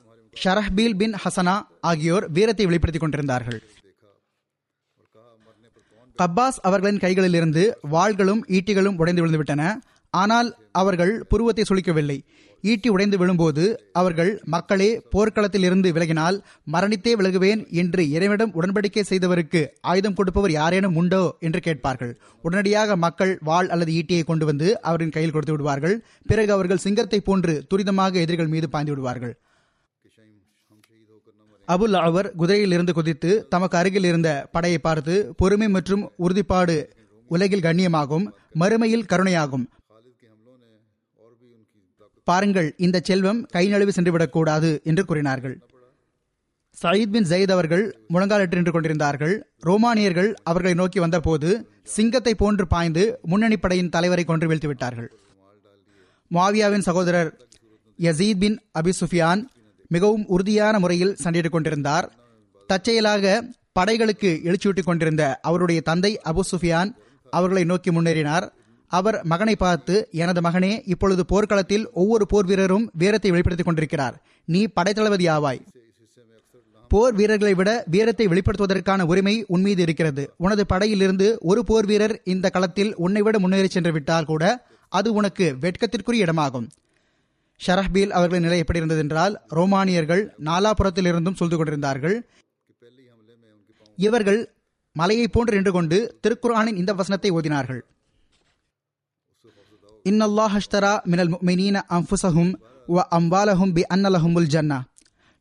[0.41, 1.55] Shurahbil bin Hasana
[1.89, 3.59] ஆகியோர் வீரத்தை வெளிப்படுத்திக் கொண்டிருந்தார்கள்.
[6.19, 7.63] கப்பாஸ் அவர்களின் கைகளிலிருந்து
[7.93, 9.63] வாள்களும் ஈட்டிகளும் உடைந்து விழுந்துவிட்டன.
[10.13, 10.49] ஆனால்
[10.81, 12.17] அவர்கள் புருவத்தை சுழிக்கவில்லை.
[12.63, 13.63] ஈட்டி உடைந்து விழும்போது
[13.99, 16.37] அவர்கள் மக்களே போர்க்களத்தில் இருந்து விலகினால்
[16.73, 19.61] மரணித்தே விலகுவேன் என்று இறைவிடம் உடன்படிக்கை செய்தவருக்கு
[19.91, 21.23] ஆயுதம் கொடுப்பவர் யாரேனும் உண்டோ?
[21.47, 22.13] என்று கேட்பார்கள்.
[22.43, 25.95] உடனடியாக மக்கள் வாள் அல்லது ஈட்டியை கொண்டு வந்து அவரின் கையில் கொடுத்து விடுவார்கள்.
[26.31, 29.35] பிறகு அவர்கள் சிங்கத்தை போன்று துரிதமாக எதிரிகள் மீது பாய்ந்து விடுவார்கள்.
[31.73, 36.77] அபுல் அவர் குதிரையிலிருந்து குதித்து தமக்கு அருகில் இருந்த படையை பார்த்து பொறுமை மற்றும் உறுதிப்பாடு
[37.29, 38.25] உலகில் கண்ணியமாகும்
[38.61, 39.65] மறுமையில் கருணையாகும்.
[42.27, 45.55] பாருங்கள் இந்த செல்வம் கை நழுவி சென்றுவிடக்கூடாது என்று கூறினார்கள்.
[46.77, 49.33] சயீத் பின் ஜயீத் அவர்கள் முழங்காலிட்டு நின்று கொண்டிருந்தார்கள்.
[49.67, 51.49] ரோமானியர்கள் அவர்களை நோக்கி வந்தபோது
[51.95, 55.09] சிங்கத்தை போன்று பாய்ந்து முன்னணி படையின் தலைவரை கொன்று வீழ்த்தி விட்டார்கள்
[56.31, 57.29] மாவியாவின் சகோதரர்
[57.99, 59.41] யசீத் பின் அபி சுஃபியான்
[59.87, 62.13] மிகவும் உறுதியான முறையில் சண்டையிட்டுக் கொண்டிருந்தார்.
[62.67, 63.43] தற்செயலாக
[63.79, 66.95] படைகளுக்கு எழுச்சியூட்டிக் கொண்டிருந்த அவருடைய தந்தை அபு சுஃபியான்
[67.29, 68.49] அவர்களை நோக்கி முன்னேறினார்.
[68.87, 74.21] அவர் மகனை பார்த்து எனது மகனே இப்பொழுது போர்க்களத்தில் ஒவ்வொரு போர் வீரரும் வீரத்தை வெளிப்படுத்திக் கொண்டிருக்கிறார்.
[74.45, 75.61] நீ படைத்தளபதி ஆவாய்.
[76.87, 80.33] போர் வீரர்களை விட வீரத்தை வெளிப்படுத்துவதற்கான உரிமை உன்மீது இருக்கிறது.
[80.37, 85.55] உனது படையிலிருந்து ஒரு போர் வீரர் இந்த களத்தில் உன்னை விட முன்னேறி சென்று விட்டால் கூட அது உனக்கு
[85.61, 86.69] வெட்கத்திற்குரிய இடமாகும்.
[87.65, 92.17] ஷரஹ்பீல் அவர்களின் நிலை எப்படி இருந்தது என்றால் ரோமானியர்கள் நாலாபுரத்தில் இருந்தும் சொல்து கொண்டிருந்தார்கள்.
[93.97, 94.39] இவர்கள்
[94.95, 97.81] மலையை போன்று நின்று கொண்டு திருக்குரானின் இந்த வசனத்தை ஓதினார்கள்.
[100.05, 102.53] இன்னல்லா ஹஷ்தரா மினல் மினீன அன்ஃபுஸஹும்
[102.87, 104.79] வ அம்பாலஹும் பி அன்னலஹுமுல் ஜன்னா.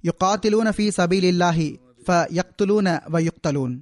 [0.05, 1.69] யுகாத்திலூன சபீல் சபீலில்லாஹி
[2.07, 3.75] ஃப யக்துலூன வ யுக்தலூன்.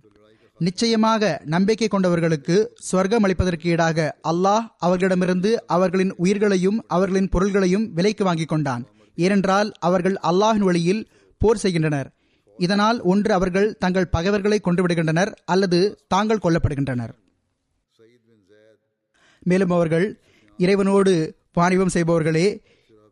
[0.67, 2.57] நிச்சயமாக நம்பிக்கை கொண்டவர்களுக்கு
[2.89, 3.99] சொர்க்கம் அளிப்பதற்கு ஈடாக
[4.31, 8.83] அல்லாஹ் அவர்களிடமிருந்து அவர்களின் உயிர்களையும் அவர்களின் பொருள்களையும் விலைக்கு வாங்கிக் கொண்டான்.
[9.19, 11.03] ஏனென்றால் அவர்கள் அல்லாஹின் வழியில்
[11.43, 12.09] போர் செய்கின்றனர்.
[12.59, 15.81] இதனால் ஒன்று அவர்கள் தங்கள் பகைவர்களை கொண்டுவிடுகின்றனர் அல்லது
[16.15, 17.13] தாங்கள் கொல்லப்படுகின்றனர்.
[19.51, 20.07] மேலும் அவர்கள்
[20.59, 21.13] இறைவனோடு
[21.59, 22.47] வாணிபம் செய்பவர்களே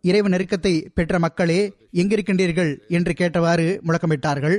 [0.05, 1.61] இறைவன் நெருக்கத்தை பெற்ற மக்களே
[2.01, 4.59] எங்கிருக்கின்றீர்கள் என்று கேட்டவாறு முழக்கமிட்டார்கள்.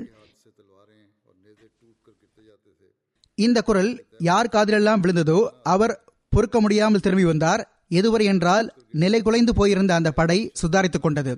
[3.46, 5.94] இந்த குரல் யார் காதிலெல்லாம் விழுந்ததோ அவர்
[6.30, 7.62] பொறுக்க முடியாமல் திரும்பி வந்தார்.
[7.90, 8.68] எதுவரை என்றால்
[9.04, 11.34] நிலை குலைந்து போயிருந்த அந்த படை சுதாரித்துக் கொண்டது.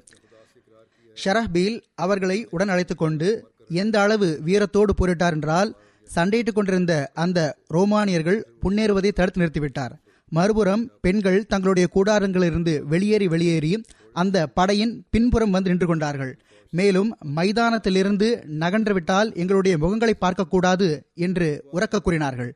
[1.17, 3.27] ஷரஹ்பீல் அவர்களை உடன் அழைத்துக் கொண்டு
[3.69, 5.69] எந்த அளவு வீரத்தோடு போரிட்டார் என்றால்
[6.15, 9.93] சண்டையிட்டுக் கொண்டிருந்த அந்த ரோமானியர்கள் முன்னேறுவதை தடுத்து நிறுத்திவிட்டார்.
[10.31, 13.73] மறுபுறம் பெண்கள் தங்களுடைய கூடாரங்களிலிருந்து வெளியேறி வெளியேறி
[14.13, 16.33] அந்த படையின் பின்புறம் வந்து நின்று கொண்டார்கள்.
[16.73, 18.27] மேலும் மைதானத்திலிருந்து
[18.59, 22.51] நகன்றுவிட்டால் எங்களுடைய முகங்களை பார்க்கக்கூடாது என்று உறக்க கூறினார்கள்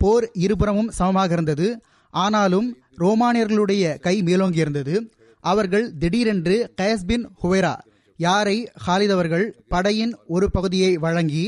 [0.00, 1.66] போர் இருபுறமும் சமமாக இருந்தது.
[2.14, 4.94] ஆனாலும் ரோமானியர்களுடைய கை மேலோங்கியிருந்தது.
[5.44, 7.74] அவர்கள் திடீரென்று கயஸ்பின் ஹுவேரா ஹுவைரா
[8.18, 11.44] யாரை ஹாலித் அவர்கள் படையின் ஒரு பகுதியை வழங்கி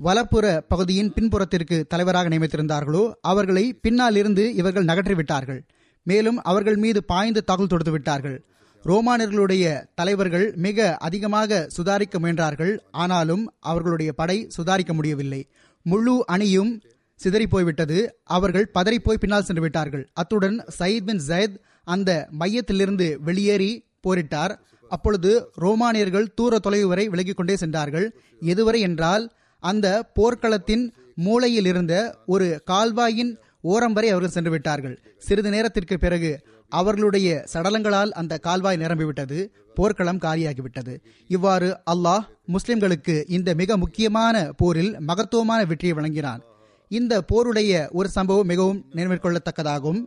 [0.00, 5.60] வலப்புற பகுதியின் பின்புறத்திற்கு தலைவராக நியமித்திருந்தார்களோ அவர்களை பின்னால் இருந்து இவர்கள் நகற்றி விட்டார்கள்
[6.06, 8.36] மேலும் அவர்கள் மீது பாய்ந்து தாக்குதல் தொடுத்து விட்டார்கள்
[8.84, 12.78] ரோமானியர்களுடைய தலைவர்கள் மிக அதிகமாக சுதாரிக்க முயன்றார்கள்.
[12.90, 15.48] ஆனாலும் அவர்களுடைய படை சுதாரிக்க முடியவில்லை.
[15.82, 16.82] முழு அணியும்
[17.14, 20.08] சிதறி போய்விட்டது அவர்கள் பதறிப்போய் பின்னால் சென்று விட்டார்கள்.
[20.12, 24.54] அத்துடன் சயீத் பின் ஜயத் அந்த மையத்திலிருந்து வெளியேறி போரிட்டார்.
[24.88, 28.20] அப்பொழுது ரோமானியர்கள் தூர தொலைவு வரை விலகிக் கொண்டே சென்றார்கள்.
[28.40, 35.02] எதுவரை என்றால் அந்த போர்க்களத்தின் மூலையில் இருந்த ஒரு கால்வாயின் ஓரம் வரை அவர்கள் சென்று விட்டார்கள்.
[35.18, 40.94] சிறிது நேரத்திற்கு பிறகு அவர்களுடைய சடலங்களால் அந்த கால்வாய் நிரம்பிவிட்டது போர்க்களம் காலியாகிவிட்டது.
[41.28, 46.42] இவ்வாறு அல்லாஹ் முஸ்லிம்களுக்கு இந்த மிக முக்கியமான போரில் மகத்துவமான வெற்றியை வழங்கினான்.
[46.88, 50.00] இந்த போருடைய ஒரு சம்பவம் மிகவும் நினைவிற்கொள்ளத்தக்கதாகும்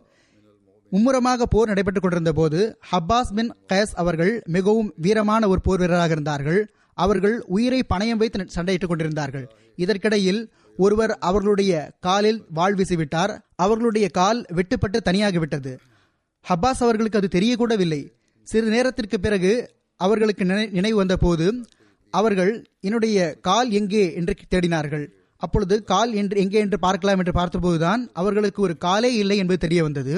[0.90, 6.60] மும்முரமாக போர் நடைபெற்றுக் கொண்டிருந்த போது ஹப்பாஸ் பின் கயஸ் அவர்கள் மிகவும் வீரமான ஒரு போர் வீரராக இருந்தார்கள்.
[6.94, 9.46] அவர்கள் உயிரை பணயம் வைத்து சண்டையிட்டுக் கொண்டிருந்தார்கள்.
[9.76, 13.32] இதற்கிடையில் ஒருவர் அவர்களுடைய காலில் வாழ் வீசிவிட்டார்.
[13.56, 15.72] அவர்களுடைய கால் வெட்டுப்பட்டு தனியாகிவிட்டது.
[16.46, 18.00] ஹப்பாஸ் அவர்களுக்கு அது தெரியக்கூடவில்லை.
[18.48, 19.52] சிறிது நேரத்திற்கு பிறகு
[20.00, 21.46] அவர்களுக்கு நினை நினைவு வந்தபோது
[22.10, 24.14] அவர்கள் என்னுடைய கால் எங்கே?
[24.14, 25.04] என்று தேடினார்கள்.
[25.36, 30.14] அப்பொழுது கால் என்று எங்கே என்று பார்க்கலாம் என்று பார்த்தபோதுதான் அவர்களுக்கு ஒரு காலே இல்லை என்பது தெரிய வந்தது.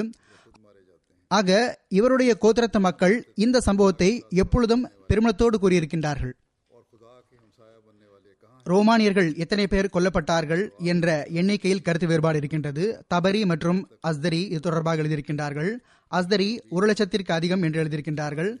[1.27, 4.09] ஆக இவருடைய கோத்திரத்த மக்கள் இந்த சம்பவத்தை
[4.43, 6.33] எப்பொழுதும் பெருமிதத்தோடு கூறியிருக்கின்றார்கள்.
[8.65, 10.61] ரோமானியர்கள் எத்தனை பேர் கொல்லப்பட்டார்கள்
[10.91, 12.83] என்ற எண்ணிக்கையில் கருத்து வேறுபாடு இருக்கின்றது.
[13.13, 15.71] தபரி மற்றும் அஸ்தரி இது தொடர்பாக எழுதியிருக்கின்றார்கள்.
[16.11, 18.51] அஸ்தரி ஒரு லட்சத்திற்கு அதிகம் என்று எழுதியிருக்கின்றார்கள்.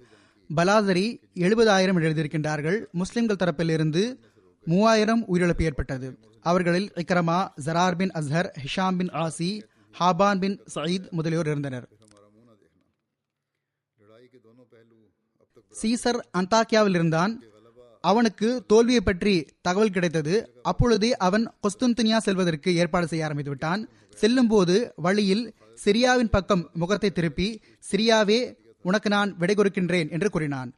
[0.49, 2.77] பலாசரி எழுபதாயிரம் என்று எழுதியிருக்கின்றார்கள்.
[2.91, 4.19] முஸ்லிம்கள் தரப்பில் இருந்து
[4.65, 6.07] மூவாயிரம் உயிரிழப்பு ஏற்பட்டது.
[6.41, 9.63] அவர்களில் இக்ரமா ஜரார் பின் அஸ்ஹர் ஹிஷாம் பின் ஆசி
[9.99, 11.87] ஹாபான் பின் சயீத் முதலியோர் இருந்தனர்.
[15.81, 17.33] சீசர் அந்தாக்கியாவில் இருந்தான்.
[18.01, 20.33] அவனுக்கு தோல்வியை பற்றி தகவல் கிடைத்தது.
[20.61, 23.89] அப்பொழுதே அவன் கொஸ்துன்துனியா செல்வதற்கு ஏற்பாடு செய்ய ஆரம்பித்து விட்டான்.
[24.17, 27.61] செல்லும் போது வழியில் சிரியாவின் பக்கம் முகத்தை திருப்பி
[27.91, 30.73] சிரியாவே உனக்கு நான் விடை கொடுக்கின்றேன் என்று கூறினான்.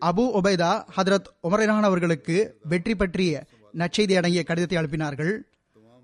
[0.00, 5.38] அபு ஒபைதா ஹதரத் உமரான் அவர்களுக்கு வெற்றி பற்றிய நற்செய்தி அடங்கிய கடிதத்தை அனுப்பினார்கள்.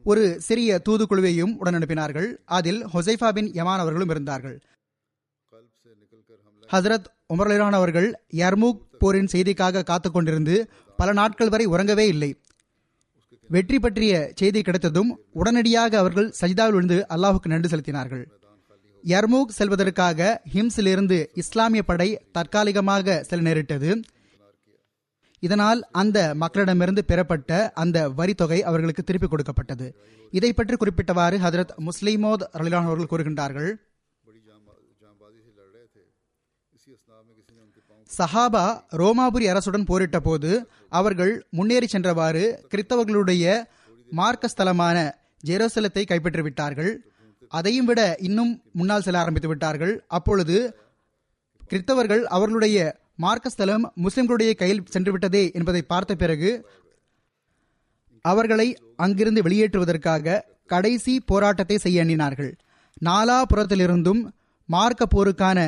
[0.05, 2.37] ஒரு சிறிய தூதுக்குழுவையும் உடன் அனுப்பினார்கள்.
[2.45, 4.63] அதில் ஹொசைஃபா பின் யமான் அவர்களும் இருந்தார்கள்.
[6.73, 7.05] ஹசரத்
[7.35, 10.67] உமர்லான் அவர்கள் யர்மூக் போரின் செய்திக்காக காத்து கொண்டிருந்து
[10.97, 12.41] பல நாட்கள் வரை உறங்கவே இல்லை.
[13.55, 18.25] வெற்றி பற்றிய செய்தி கிடைத்ததும் உடனடியாக அவர்கள் சஜிதாவில் விழுந்து அல்லாஹுக்கு நன்றி செலுத்தினார்கள்.
[19.05, 23.91] யர்மூக் செல்வதற்காக ஹிம்ஸிலிருந்து இஸ்லாமிய படை தற்காலிகமாக செல்ல நேரிட்டது.
[25.39, 29.89] இதனால் அந்த மக்களிடமிருந்து பெறப்பட்ட அந்த வரித்தொகை தொகை அவர்களுக்கு திருப்பிக் கொடுக்கப்பட்டது.
[30.31, 33.71] இதை பற்றி குறிப்பிட்டவாறு ஹதரத் முஸ்லிமோத் ரலிலான் அவர்கள் கூறுகின்றார்கள்.
[38.19, 38.65] சஹாபா
[39.01, 40.51] ரோமாபுரி அரசுடன் போரிட்ட போது
[40.99, 43.45] அவர்கள் முன்னேறி சென்றவாறு கிறித்தவர்களுடைய
[44.11, 44.97] மார்க்கஸ்தலமான
[45.49, 46.93] ஜெருசலத்தை கைப்பற்றிவிட்டார்கள்.
[47.53, 49.95] அதையும் விட இன்னும் முன்னால் செல்ல ஆரம்பித்து விட்டார்கள்.
[50.17, 50.57] அப்பொழுது
[51.71, 52.79] கிறித்தவர்கள் அவர்களுடைய
[53.25, 56.51] மார்க்கஸ்தலம் முஸ்லிம்களுடைய கையில் சென்று விட்டதே என்பதை பார்த்த பிறகு
[58.25, 58.69] அவர்களை
[59.05, 60.43] அங்கிருந்து வெளியேற்றுவதற்காக
[60.73, 62.53] கடைசி போராட்டத்தை செய்ய எண்ணினார்கள்.
[63.09, 64.23] நாலாபுறத்திலிருந்தும்
[64.69, 65.59] மார்க்க போருக்கான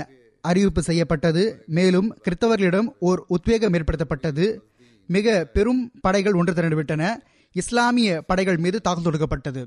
[0.51, 1.43] அறிவிப்பு செய்யப்பட்டது.
[1.79, 4.47] மேலும் கிறிஸ்தவர்களிடம் ஓர் உத்வேகம் ஏற்படுத்தப்பட்டது.
[5.07, 7.05] மிக பெரும் படைகள் ஒன்று திரண்டுவிட்டன.
[7.53, 9.63] இஸ்லாமிய படைகள் மீது தாக்குதல் தொடுக்கப்பட்டது.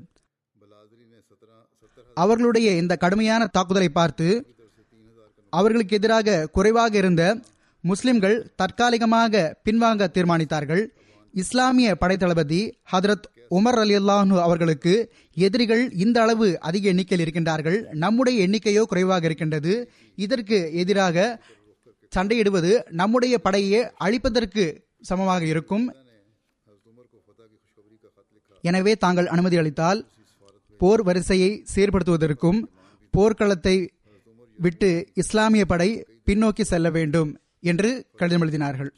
[2.14, 4.26] அவர்களுடைய இந்த கடுமையான தாக்குதலை பார்த்து
[5.52, 7.22] அவர்களுக்கு எதிராக குறைவாக இருந்த
[7.84, 10.82] முஸ்லிம்கள் தற்காலிகமாக பின்வாங்க தீர்மானித்தார்கள்.
[11.32, 12.60] இஸ்லாமிய படைத்தளபதி
[12.92, 13.26] ஹதரத்
[13.58, 14.92] உமர் அலி அல்லாஹு அவர்களுக்கு
[15.46, 17.78] எதிரிகள் இந்த அளவு அதிக எண்ணிக்கையில் இருக்கின்றார்கள்.
[18.04, 19.72] நம்முடைய எண்ணிக்கையோ குறைவாக இருக்கின்றது.
[20.24, 21.26] இதற்கு எதிராக
[22.12, 22.70] சண்டையிடுவது
[23.00, 24.64] நம்முடைய படையை அழிப்பதற்கு
[25.10, 25.84] சமமாக இருக்கும்.
[28.64, 30.00] எனவே தாங்கள் அனுமதி அளித்தால்
[30.80, 32.58] போர் வரிசையை சீர்படுத்துவதற்கும்
[33.14, 33.76] போர்க்களத்தை
[34.58, 34.90] விட்டு
[35.22, 35.90] இஸ்லாமிய படை
[36.28, 37.30] பின்னோக்கி செல்ல வேண்டும்
[37.70, 38.90] என்று கடிதம் எழுதினார்கள்.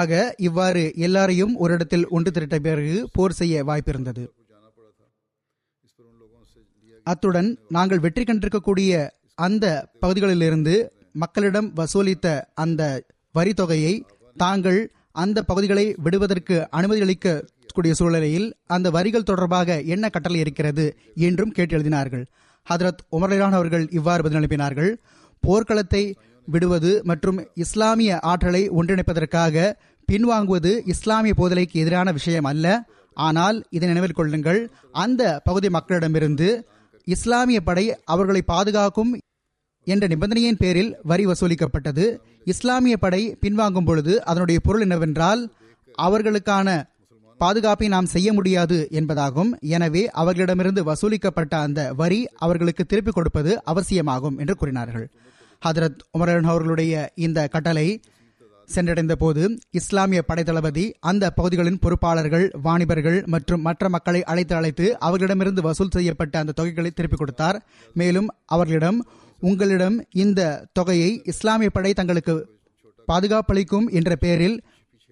[0.00, 0.12] ஆக
[0.46, 4.24] இவ்வாறு எல்லாரையும் ஒரு இடத்தில் ஒன்று திரட்ட பிறகு போர் செய்ய வாய்ப்பிருந்தது.
[7.06, 8.92] அத்துடன் நாங்கள் வெற்றி கண்டிருக்கக்கூடிய
[9.46, 9.66] அந்த
[10.00, 10.74] பகுதிகளிலிருந்து
[11.22, 12.82] மக்களிடம் வசூலித்த அந்த
[13.34, 13.94] வரி தொகையை
[14.36, 14.80] தாங்கள்
[15.22, 20.86] அந்த பகுதிகளை விடுவதற்கு அனுமதி அளிக்கக்கூடிய சூழ்நிலையில் அந்த வரிகள் தொடர்பாக என்ன கட்டளை இருக்கிறது
[21.28, 22.24] என்றும் கேட்டு எழுதினார்கள்.
[22.66, 24.98] ஹதரத் உமர்லான் அவர்கள் இவ்வாறு பதில்
[25.44, 26.02] போர்க்களத்தை
[26.54, 29.72] விடுவது மற்றும் இஸ்லாமிய ஆற்றலை ஒன்றிணைப்பதற்காக
[30.08, 32.66] பின்வாங்குவது இஸ்லாமிய போதலைக்கு எதிரான விஷயம் அல்ல.
[33.16, 34.60] ஆனால் இதை நினைவில் கொள்ளுங்கள்.
[35.04, 36.48] அந்த பகுதி மக்களிடமிருந்து
[37.14, 39.12] இஸ்லாமிய படை அவர்களை பாதுகாக்கும்
[39.86, 42.04] என்ற நிபந்தனையின் பேரில் வரி வசூலிக்கப்பட்டது.
[42.52, 45.42] இஸ்லாமிய படை பின்வாங்கும் பொழுது அதனுடைய பொருள் என்னவென்றால்
[46.06, 46.68] அவர்களுக்கான
[47.40, 49.50] பாதுகாப்பை நாம் செய்ய முடியாது என்பதாகும்.
[49.76, 55.06] எனவே அவர்களிடமிருந்து வசூலிக்கப்பட்ட அந்த வரி அவர்களுக்கு திருப்பிக் கொடுப்பது அவசியமாகும் என்று கூறினார்கள்.
[55.64, 57.88] ஹதரத் உமரன் அவர்களுடைய இந்த கட்டளை
[58.68, 65.92] சென்றடைந்த போது இஸ்லாமிய படைத்தளபதி அந்த பகுதிகளின் பொறுப்பாளர்கள் வாணிபர்கள் மற்றும் மற்ற மக்களை அழைத்து அழைத்து அவர்களிடமிருந்து வசூல்
[65.96, 67.58] செய்யப்பட்ட அந்த தொகைகளை திருப்பிக் கொடுத்தார்.
[67.94, 68.98] மேலும் அவர்களிடம்
[69.40, 72.34] உங்களிடம் இந்த தொகையை இஸ்லாமிய படை தங்களுக்கு
[73.08, 74.56] பாதுகாப்பளிக்கும் என்ற பெயரில்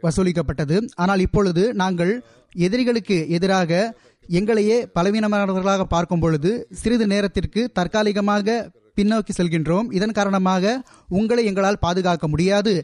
[0.03, 0.79] வசூலிக்கப்பட்டது.
[0.95, 2.13] ஆனால் இப்பொழுது நாங்கள்
[2.53, 3.95] எதிரிகளுக்கு எதிராக
[4.29, 9.89] எங்களையே பலவீனமானவர்களாக பார்க்கும் பொழுது சிறிது நேரத்திற்கு தற்காலிகமாக பின்னோக்கி செல்கின்றோம்.
[9.99, 10.75] இதன் காரணமாக
[11.19, 12.75] உங்களை எங்களால் பாதுகாக்க முடியாது.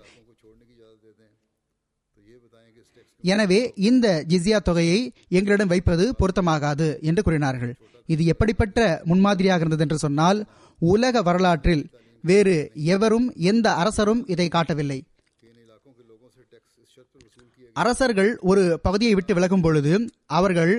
[3.25, 5.01] எனவே இந்த ஜிஸ்யா தொகையை
[5.39, 7.73] எங்களிடம் வைப்பது பொருத்தமாகாது என்று கூறினார்கள்.
[8.09, 8.79] இது எப்படிப்பட்ட
[9.11, 10.39] முன்மாதிரியாக இருந்தது என்று சொன்னால்
[10.81, 11.85] உலக வரலாற்றில்
[12.25, 12.55] வேறு
[12.95, 14.99] எவரும் எந்த அரசரும் இதை காட்டவில்லை.
[17.83, 19.93] அரசர்கள் ஒரு பகுதியை விட்டு விலகும் பொழுது
[20.39, 20.73] அவர்கள்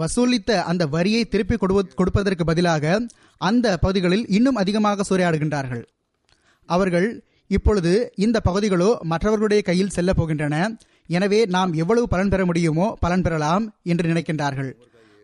[0.00, 1.56] வசூலித்த அந்த வரியை திருப்பி
[2.00, 2.84] கொடுப்பதற்கு பதிலாக
[3.40, 5.84] அந்த பகுதிகளில் இன்னும் அதிகமாக சூறையாடுகின்றார்கள்.
[6.68, 7.08] அவர்கள்
[7.50, 7.92] இப்பொழுது
[8.24, 10.54] இந்த பகுதிகளோ மற்றவர்களுடைய கையில் செல்ல போகின்றன.
[11.16, 14.70] எனவே நாம் எவ்வளவு பலன் பெற முடியுமோ பலன் பெறலாம் என்று நினைக்கின்றார்கள்.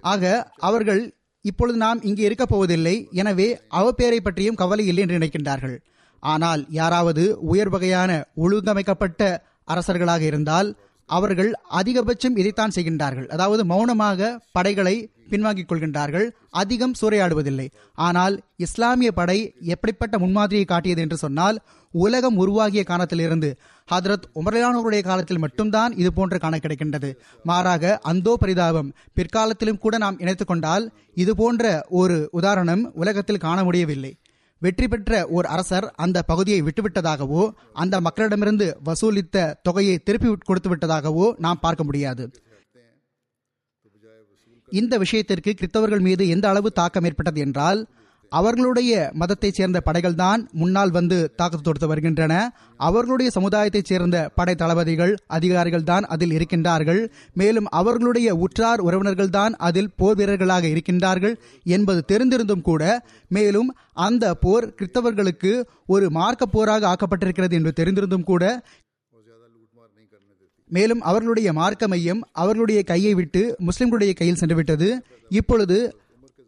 [0.02, 0.32] ஆக
[0.68, 1.02] அவர்கள்
[1.44, 2.94] இப்பொழுது நாம் இங்கே இருக்கப் போவதில்லை.
[3.20, 3.48] எனவே
[3.78, 5.76] அவப்பேரை பற்றியும் கவலை இல்லை என்று நினைக்கின்றார்கள்.
[6.22, 8.10] ஆனால் யாராவது உயர் வகையான
[8.44, 9.22] ஒழுங்கமைக்கப்பட்ட
[9.72, 10.68] அரசர்களாக இருந்தால்
[11.16, 11.50] அவர்கள்
[11.80, 13.28] அதிகபட்சம் இதைத்தான் செய்கின்றார்கள்.
[13.34, 14.96] அதாவது மௌனமாக படைகளை
[15.32, 16.26] பின்வாங்கிக் கொள்கின்றார்கள்.
[16.62, 17.66] அதிகம் சூறையாடுவதில்லை.
[18.06, 18.34] ஆனால்
[18.66, 19.38] இஸ்லாமிய படை
[19.74, 21.58] எப்படிப்பட்ட முன்மாதிரியை காட்டியது என்று சொன்னால்
[21.94, 23.48] உலகம் உருவாகிய காலத்திலிருந்து
[23.88, 27.10] ஹதரத் உமரலானோருடைய காலத்தில் மட்டும்தான் இது போன்று காண கிடைக்கின்றது.
[27.44, 30.86] மாறாக அந்தோ பரிதாபம் பிற்காலத்திலும் கூட நாம் இணைத்துக்கொண்டால்
[31.24, 34.12] இது போன்ற ஒரு உதாரணம் உலகத்தில் காண முடியவில்லை.
[34.62, 37.42] வெற்றி பெற்ற ஓர் அரசர் அந்த பகுதியை விட்டுவிட்டதாகவோ
[37.72, 42.24] அந்த மக்களிடமிருந்து வசூலித்த தொகையை திருப்பி கொடுத்து விட்டதாகவோ நாம் பார்க்க முடியாது.
[44.72, 47.80] இந்த விஷயத்திற்கு கிறிஸ்தவர்கள் மீது எந்த அளவு தாக்கம் ஏற்பட்டது என்றால்
[48.38, 52.34] அவர்களுடைய மதத்தைச் சேர்ந்த படைகள்தான் முன்னால் வந்து தாக்குதல் தொடுத்து வருகின்றன.
[52.88, 57.00] அவர்களுடைய சமுதாயத்தைச் சேர்ந்த படை தளபதிகள் அதிகாரிகள் தான் அதில் இருக்கின்றார்கள்.
[57.40, 61.34] மேலும் அவர்களுடைய உற்றார் உறவினர்கள் தான் அதில் போர் வீரர்களாக இருக்கின்றார்கள்
[61.76, 62.82] என்பது தெரிந்திருந்தும் கூட
[63.28, 63.70] மேலும்
[64.06, 65.52] அந்த போர் கிறிஸ்தவர்களுக்கு
[65.86, 68.44] ஒரு மார்க்க போராக ஆக்கப்பட்டிருக்கிறது என்று தெரிந்திருந்தும் கூட
[70.70, 74.88] மேலும் அவர்களுடைய மார்க்க மையம் அவர்களுடைய கையை விட்டு முஸ்லிம்களுடைய கையில் சென்றுவிட்டது.
[75.30, 75.78] இப்பொழுது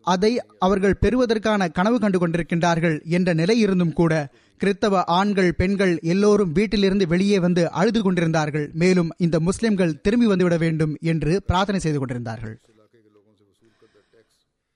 [0.05, 4.13] அதை அவர்கள் பெறுவதற்கான கனவு கண்டு கொண்டிருக்கின்றார்கள் என்ற நிலை இருந்தும் கூட
[4.61, 8.67] கிறித்தவ ஆண்கள் பெண்கள் எல்லோரும் வீட்டிலிருந்து வெளியே வந்து அழுது கொண்டிருந்தார்கள்.
[8.83, 12.55] மேலும் இந்த முஸ்லிம்கள் திரும்பி வந்துவிட வேண்டும் என்று பிரார்த்தனை செய்து கொண்டிருந்தார்கள்.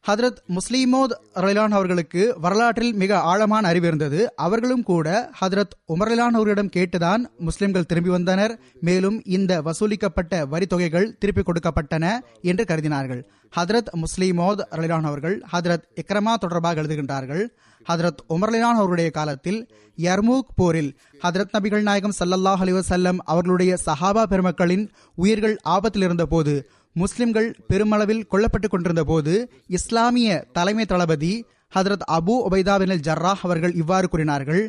[0.09, 4.37] ஹதரத் முஸ்லீமோத் ரலான் அவர்களுக்கு வரலாற்றில் மிக ஆழமான அறிவு இருந்தது.
[4.37, 8.59] அவர்களும் கூட ஹதரத் உமர்லான் அவர்களிடம் கேட்டுதான் முஸ்லிம்கள் திரும்பி வந்தனர்.
[8.81, 13.23] மேலும் இந்த வசூலிக்கப்பட்ட வரி தொகைகள் திருப்பிக் கொடுக்கப்பட்டன என்று கருதினார்கள்.
[13.57, 17.49] ஹதரத் முஸ்லீமோத் ரலிலான் அவர்கள் ஹதரத் இக்ரமா தொடர்பாக எழுதுகின்றார்கள்.
[17.89, 25.59] ஹதரத் உமர்லிலான் அவருடைய காலத்தில் யர்மூக் போரில் ஹதரத் நபிகள் நாயகம் சல்லல்லாஹ் அலிவசல்லம் அவர்களுடைய சஹாபா பெருமக்களின் உயிர்கள்
[25.63, 26.71] ஆபத்தில் இருந்தபோது
[27.03, 29.35] முஸ்லிம்கள் பெருமளவில் கொல்லப்பட்டுக் கொண்டிருந்த போது
[29.79, 31.33] இஸ்லாமிய தலைமை தளபதி
[31.73, 34.63] ஹதரத் அபு ஒபைதா பின் ஜர்ராஹ் அவர்கள் இவ்வாறு கூறினார்கள்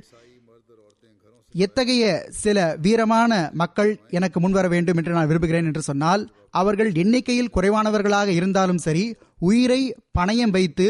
[1.56, 2.04] எத்தகைய
[2.42, 6.24] சில வீரமான மக்கள் எனக்கு முன்வர வேண்டும் என்று நான் விரும்புகிறேன் என்று சொன்னால்
[6.60, 9.06] அவர்கள் எண்ணிக்கையில் குறைவானவர்களாக இருந்தாலும் சரி
[9.40, 9.82] உயிரை
[10.18, 10.88] பணயம் வைத்து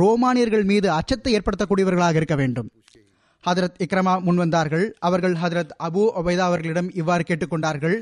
[0.00, 2.68] ரோமானியர்கள் மீது அச்சத்தை ஏற்படுத்தக்கூடியவர்களாக இருக்க வேண்டும்.
[3.44, 4.86] ஹதரத் இக்ரமா முன்வந்தார்கள்.
[4.98, 7.96] அவர்கள் ஹதரத் அபு ஒபைதா அவர்களிடம் இவ்வாறு கேட்டுக்கொண்டார்கள்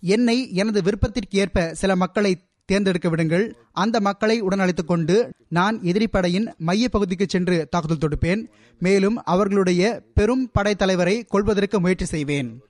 [0.00, 3.56] என்னை எனது விருப்பத்திற்கு ஏற்ப சில மக்களை தேர்ந்தெடுக்க விடுங்கள்.
[3.72, 8.46] அந்த மக்களை உடன் அழைத்துக் கொண்டு நான் எதிரிப்படையின் மைய பகுதிக்கு சென்று தாக்குதல் தொடுப்பேன்.
[8.78, 12.60] மேலும் அவர்களுடைய பெரும் படைத்தலைவரை கொள்வதற்கு முயற்சி செய்வேன்.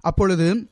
[0.00, 0.68] அப்பொழுது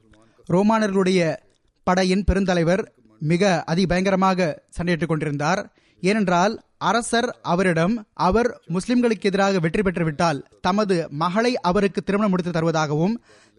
[0.53, 1.37] ரோமானர்களுடைய
[1.85, 2.87] படையின் பெருந்தலைவர்
[3.19, 5.73] மிக அதிபயங்கரமாக சண்டையிட்டுக் கொண்டிருந்தார்.
[6.01, 13.15] ஏனென்றால் அரசர் அவரிடம் அவர் முஸ்லிம்களுக்கு எதிராக வெற்றி பெற்றுவிட்டால் தமது மகளை அவருக்கு திருமணம் முடித்து தருவதாகவும்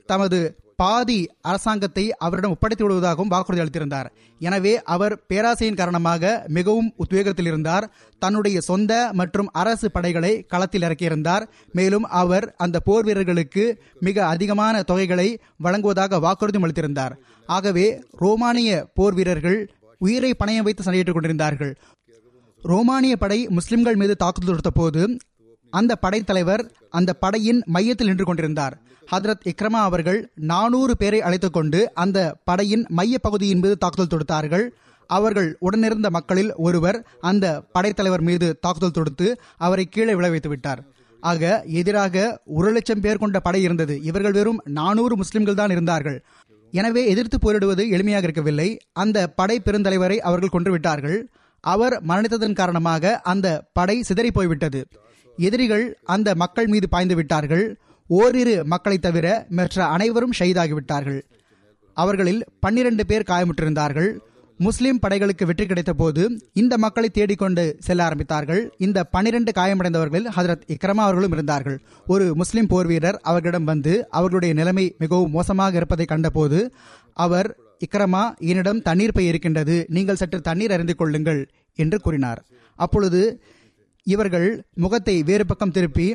[0.06, 0.39] தமது
[0.82, 4.08] பாதி அரசாங்கத்தை அவரிடம் ஒப்படைத்து விடுவதாகவும் வாக்குறுதி அளித்திருந்தார்.
[4.41, 7.86] எனவே அவர் பேராசையின் காரணமாக மிகவும் உத்வேகத்தில் இருந்தார்.
[8.22, 11.43] தன்னுடைய சொந்த மற்றும் அரசு படைகளை களத்தில் இறக்கியிருந்தார்.
[11.72, 13.66] மேலும் அவர் அந்த போர் வீரர்களுக்கு
[13.99, 15.28] மிக அதிகமான தொகைகளை
[15.58, 17.16] வழங்குவதாக வாக்குறுதியும் அளித்திருந்தார்.
[17.45, 17.88] ஆகவே
[18.24, 19.60] ரோமானிய போர் வீரர்கள்
[19.97, 21.74] உயிரை பணையம் வைத்து சண்டையிட்டுக் கொண்டிருந்தார்கள்.
[22.64, 25.01] ரோமானிய படை முஸ்லிம்கள் மீது தாக்குதல் தொடுத்த போது
[25.74, 28.76] அந்த படைத்தலைவர் அந்த படையின் மையத்தில் நின்று கொண்டிருந்தார்.
[29.12, 34.70] ஹதரத் இக்ரமா அவர்கள் நானூறு பேரை அழைத்துக் கொண்டு அந்த படையின் மைய பகுதியின் மீது தாக்குதல் தொடுத்தார்கள்.
[35.08, 40.84] அவர்கள் உடனிருந்த மக்களில் ஒருவர் அந்த படைத்தலைவர் மீது தாக்குதல் தொடுத்து அவரை கீழே விளைவித்து விட்டார்.
[41.22, 44.01] ஆக எதிராக ஒரு லட்சம் பேர் கொண்ட படை இருந்தது.
[44.01, 46.24] இவர்கள் வெறும் நானூறு முஸ்லிம்கள் தான் இருந்தார்கள்.
[46.72, 48.80] எனவே எதிர்த்து போரிடுவது எளிமையாக இருக்கவில்லை.
[48.93, 51.26] அந்த படை பெருந்தலைவரை அவர்கள் கொன்றுவிட்டார்கள்
[51.60, 54.88] அவர் மரணித்ததன் காரணமாக அந்த படை சிதறி போய்விட்டது.
[55.38, 57.80] எதிரிகள் அந்த மக்கள் மீது பாய்ந்து விட்டார்கள்.
[58.10, 61.20] ஓரிரு மக்களை தவிர மற்ற அனைவரும் ஷஹீதாகிவிட்டார்கள்.
[61.97, 64.10] அவர்களில் பன்னிரண்டு பேர் காயமுற்றிருந்தார்கள்.
[64.60, 68.62] முஸ்லிம் படைகளுக்கு வெற்றி கிடைத்த போது இந்த மக்களை தேடிக்கொண்டு செல்ல ஆரம்பித்தார்கள்.
[68.78, 71.78] இந்த பன்னிரண்டு காயமடைந்தவர்களில் ஹதரத் இக்ரமா அவர்களும் இருந்தார்கள்.
[72.08, 76.60] ஒரு முஸ்லிம் போர் வீரர் அவர்களிடம் வந்து அவர்களுடைய நிலைமை மிகவும் மோசமாக இருப்பதை கண்டபோது
[77.26, 77.49] அவர்
[77.88, 79.76] இக்ரமா என்னிடம் தண்ணீர் பை இருக்கின்றது.
[79.89, 81.41] நீங்கள் சற்று தண்ணீர் அறிந்து கொள்ளுங்கள்
[81.80, 82.41] என்று கூறினார்.
[82.80, 83.24] அப்பொழுது
[84.08, 84.49] இவர்கள்
[84.84, 86.08] முகத்தை வேறு பக்கம் திருப்பி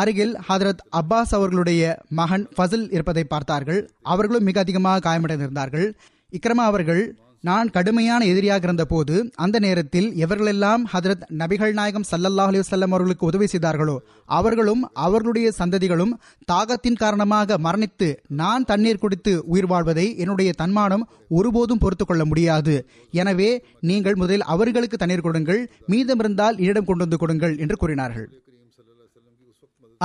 [0.00, 1.82] அருகில் ஹதரத் அப்பாஸ் அவர்களுடைய
[2.20, 3.82] மகன் ஃபசில் இருப்பதை பார்த்தார்கள்.
[4.12, 5.86] அவர்களும் மிக அதிகமாக காயமடைந்திருந்தார்கள்.
[6.32, 7.02] இக்ரமா அவர்கள்
[7.44, 9.14] நான் கடுமையான எதிரியாக இருந்தபோது
[9.44, 13.96] அந்த நேரத்தில் எவர்களெல்லாம் ஹதரத் நபிகள் நாயகம் சல்லல்லா அலிவசல்லம் அவர்களுக்கு உதவி செய்தார்களோ
[14.38, 16.14] அவர்களும் அவர்களுடைய சந்ததிகளும்
[16.52, 18.08] தாகத்தின் காரணமாக மரணித்து
[18.40, 21.04] நான் தண்ணீர் குடித்து உயிர் வாழ்வதை என்னுடைய தன்மானம்
[21.40, 22.76] ஒருபோதும் பொறுத்து கொள்ள முடியாது.
[23.22, 23.50] எனவே
[23.90, 25.62] நீங்கள் முதலில் அவர்களுக்கு தண்ணீர் கொடுங்கள்
[25.94, 28.28] மீதமிருந்தால் என்னிடம் கொண்டு வந்து கொடுங்கள் என்று கூறினார்கள்.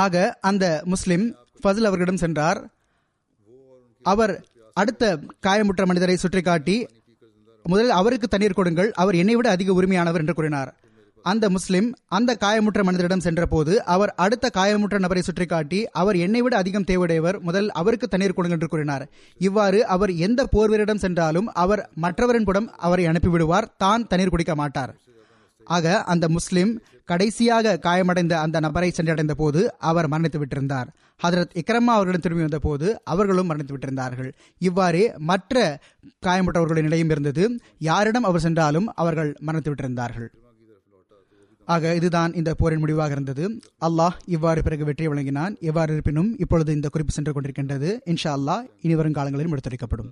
[0.03, 0.15] ஆக
[0.49, 1.25] அந்த முஸ்லிம்
[1.61, 2.59] ஃபசல் அவர்களிடம் சென்றார்.
[4.05, 4.33] அவர்
[4.77, 5.03] அடுத்த
[5.45, 6.77] காயமுற்ற மனிதரை சுற்றி காட்டி
[7.65, 10.69] முதலில் அவருக்கு தண்ணீர் கொடுங்கள் அவர் என்னை விட அதிக உரிமையானவர் என்று கூறினார்.
[11.25, 11.87] அந்த முஸ்லிம்
[12.17, 17.37] அந்த காயமுற்ற மனிதரிடம் சென்றபோது அவர் அடுத்த காயமுற்ற நபரை சுற்றி காட்டி அவர் என்னை விட அதிகம் தேவையுடையவர்
[17.47, 19.03] முதல் அவருக்கு தண்ணீர் கொடுங்கள் என்று கூறினார்.
[19.47, 24.93] இவ்வாறு அவர் எந்த போர்வீரிடம் சென்றாலும் அவர் மற்றவரின் புடம் அவரை அனுப்பிவிடுவார் தான் தண்ணீர் குடிக்க மாட்டார்.
[25.75, 26.71] ஆக அந்த முஸ்லிம்
[27.11, 30.89] கடைசியாக காயமடைந்த அந்த நபரை சென்றடைந்த போது அவர் மரணித்து விட்டிருந்தார்.
[31.23, 34.29] ஹதரத் இக்ரமா அவர்களிடம் திரும்பி வந்த போது அவர்களும் மரணித்து விட்டிருந்தார்கள்.
[34.67, 35.63] இவ்வாறே மற்ற
[36.25, 37.45] காயமுற்றவர்களின் நிலையும் இருந்தது.
[37.89, 40.29] யாரிடம் அவர் சென்றாலும் அவர்கள் மரணித்து விட்டிருந்தார்கள்.
[41.73, 43.43] ஆக இதுதான் இந்த போரின் முடிவாக இருந்தது.
[43.87, 45.55] அல்லாஹ் இவ்வாறு பிறகு வெற்றி வழங்கினான்.
[45.69, 47.91] எவ்வாறு இருப்பினும் இப்பொழுது இந்த குறிப்பு சென்று கொண்டிருக்கின்றது.
[48.11, 50.11] இன்ஷா அல்லாஹ் இனி வரும் காலங்களிலும் எடுத்துரைக்கப்படும்.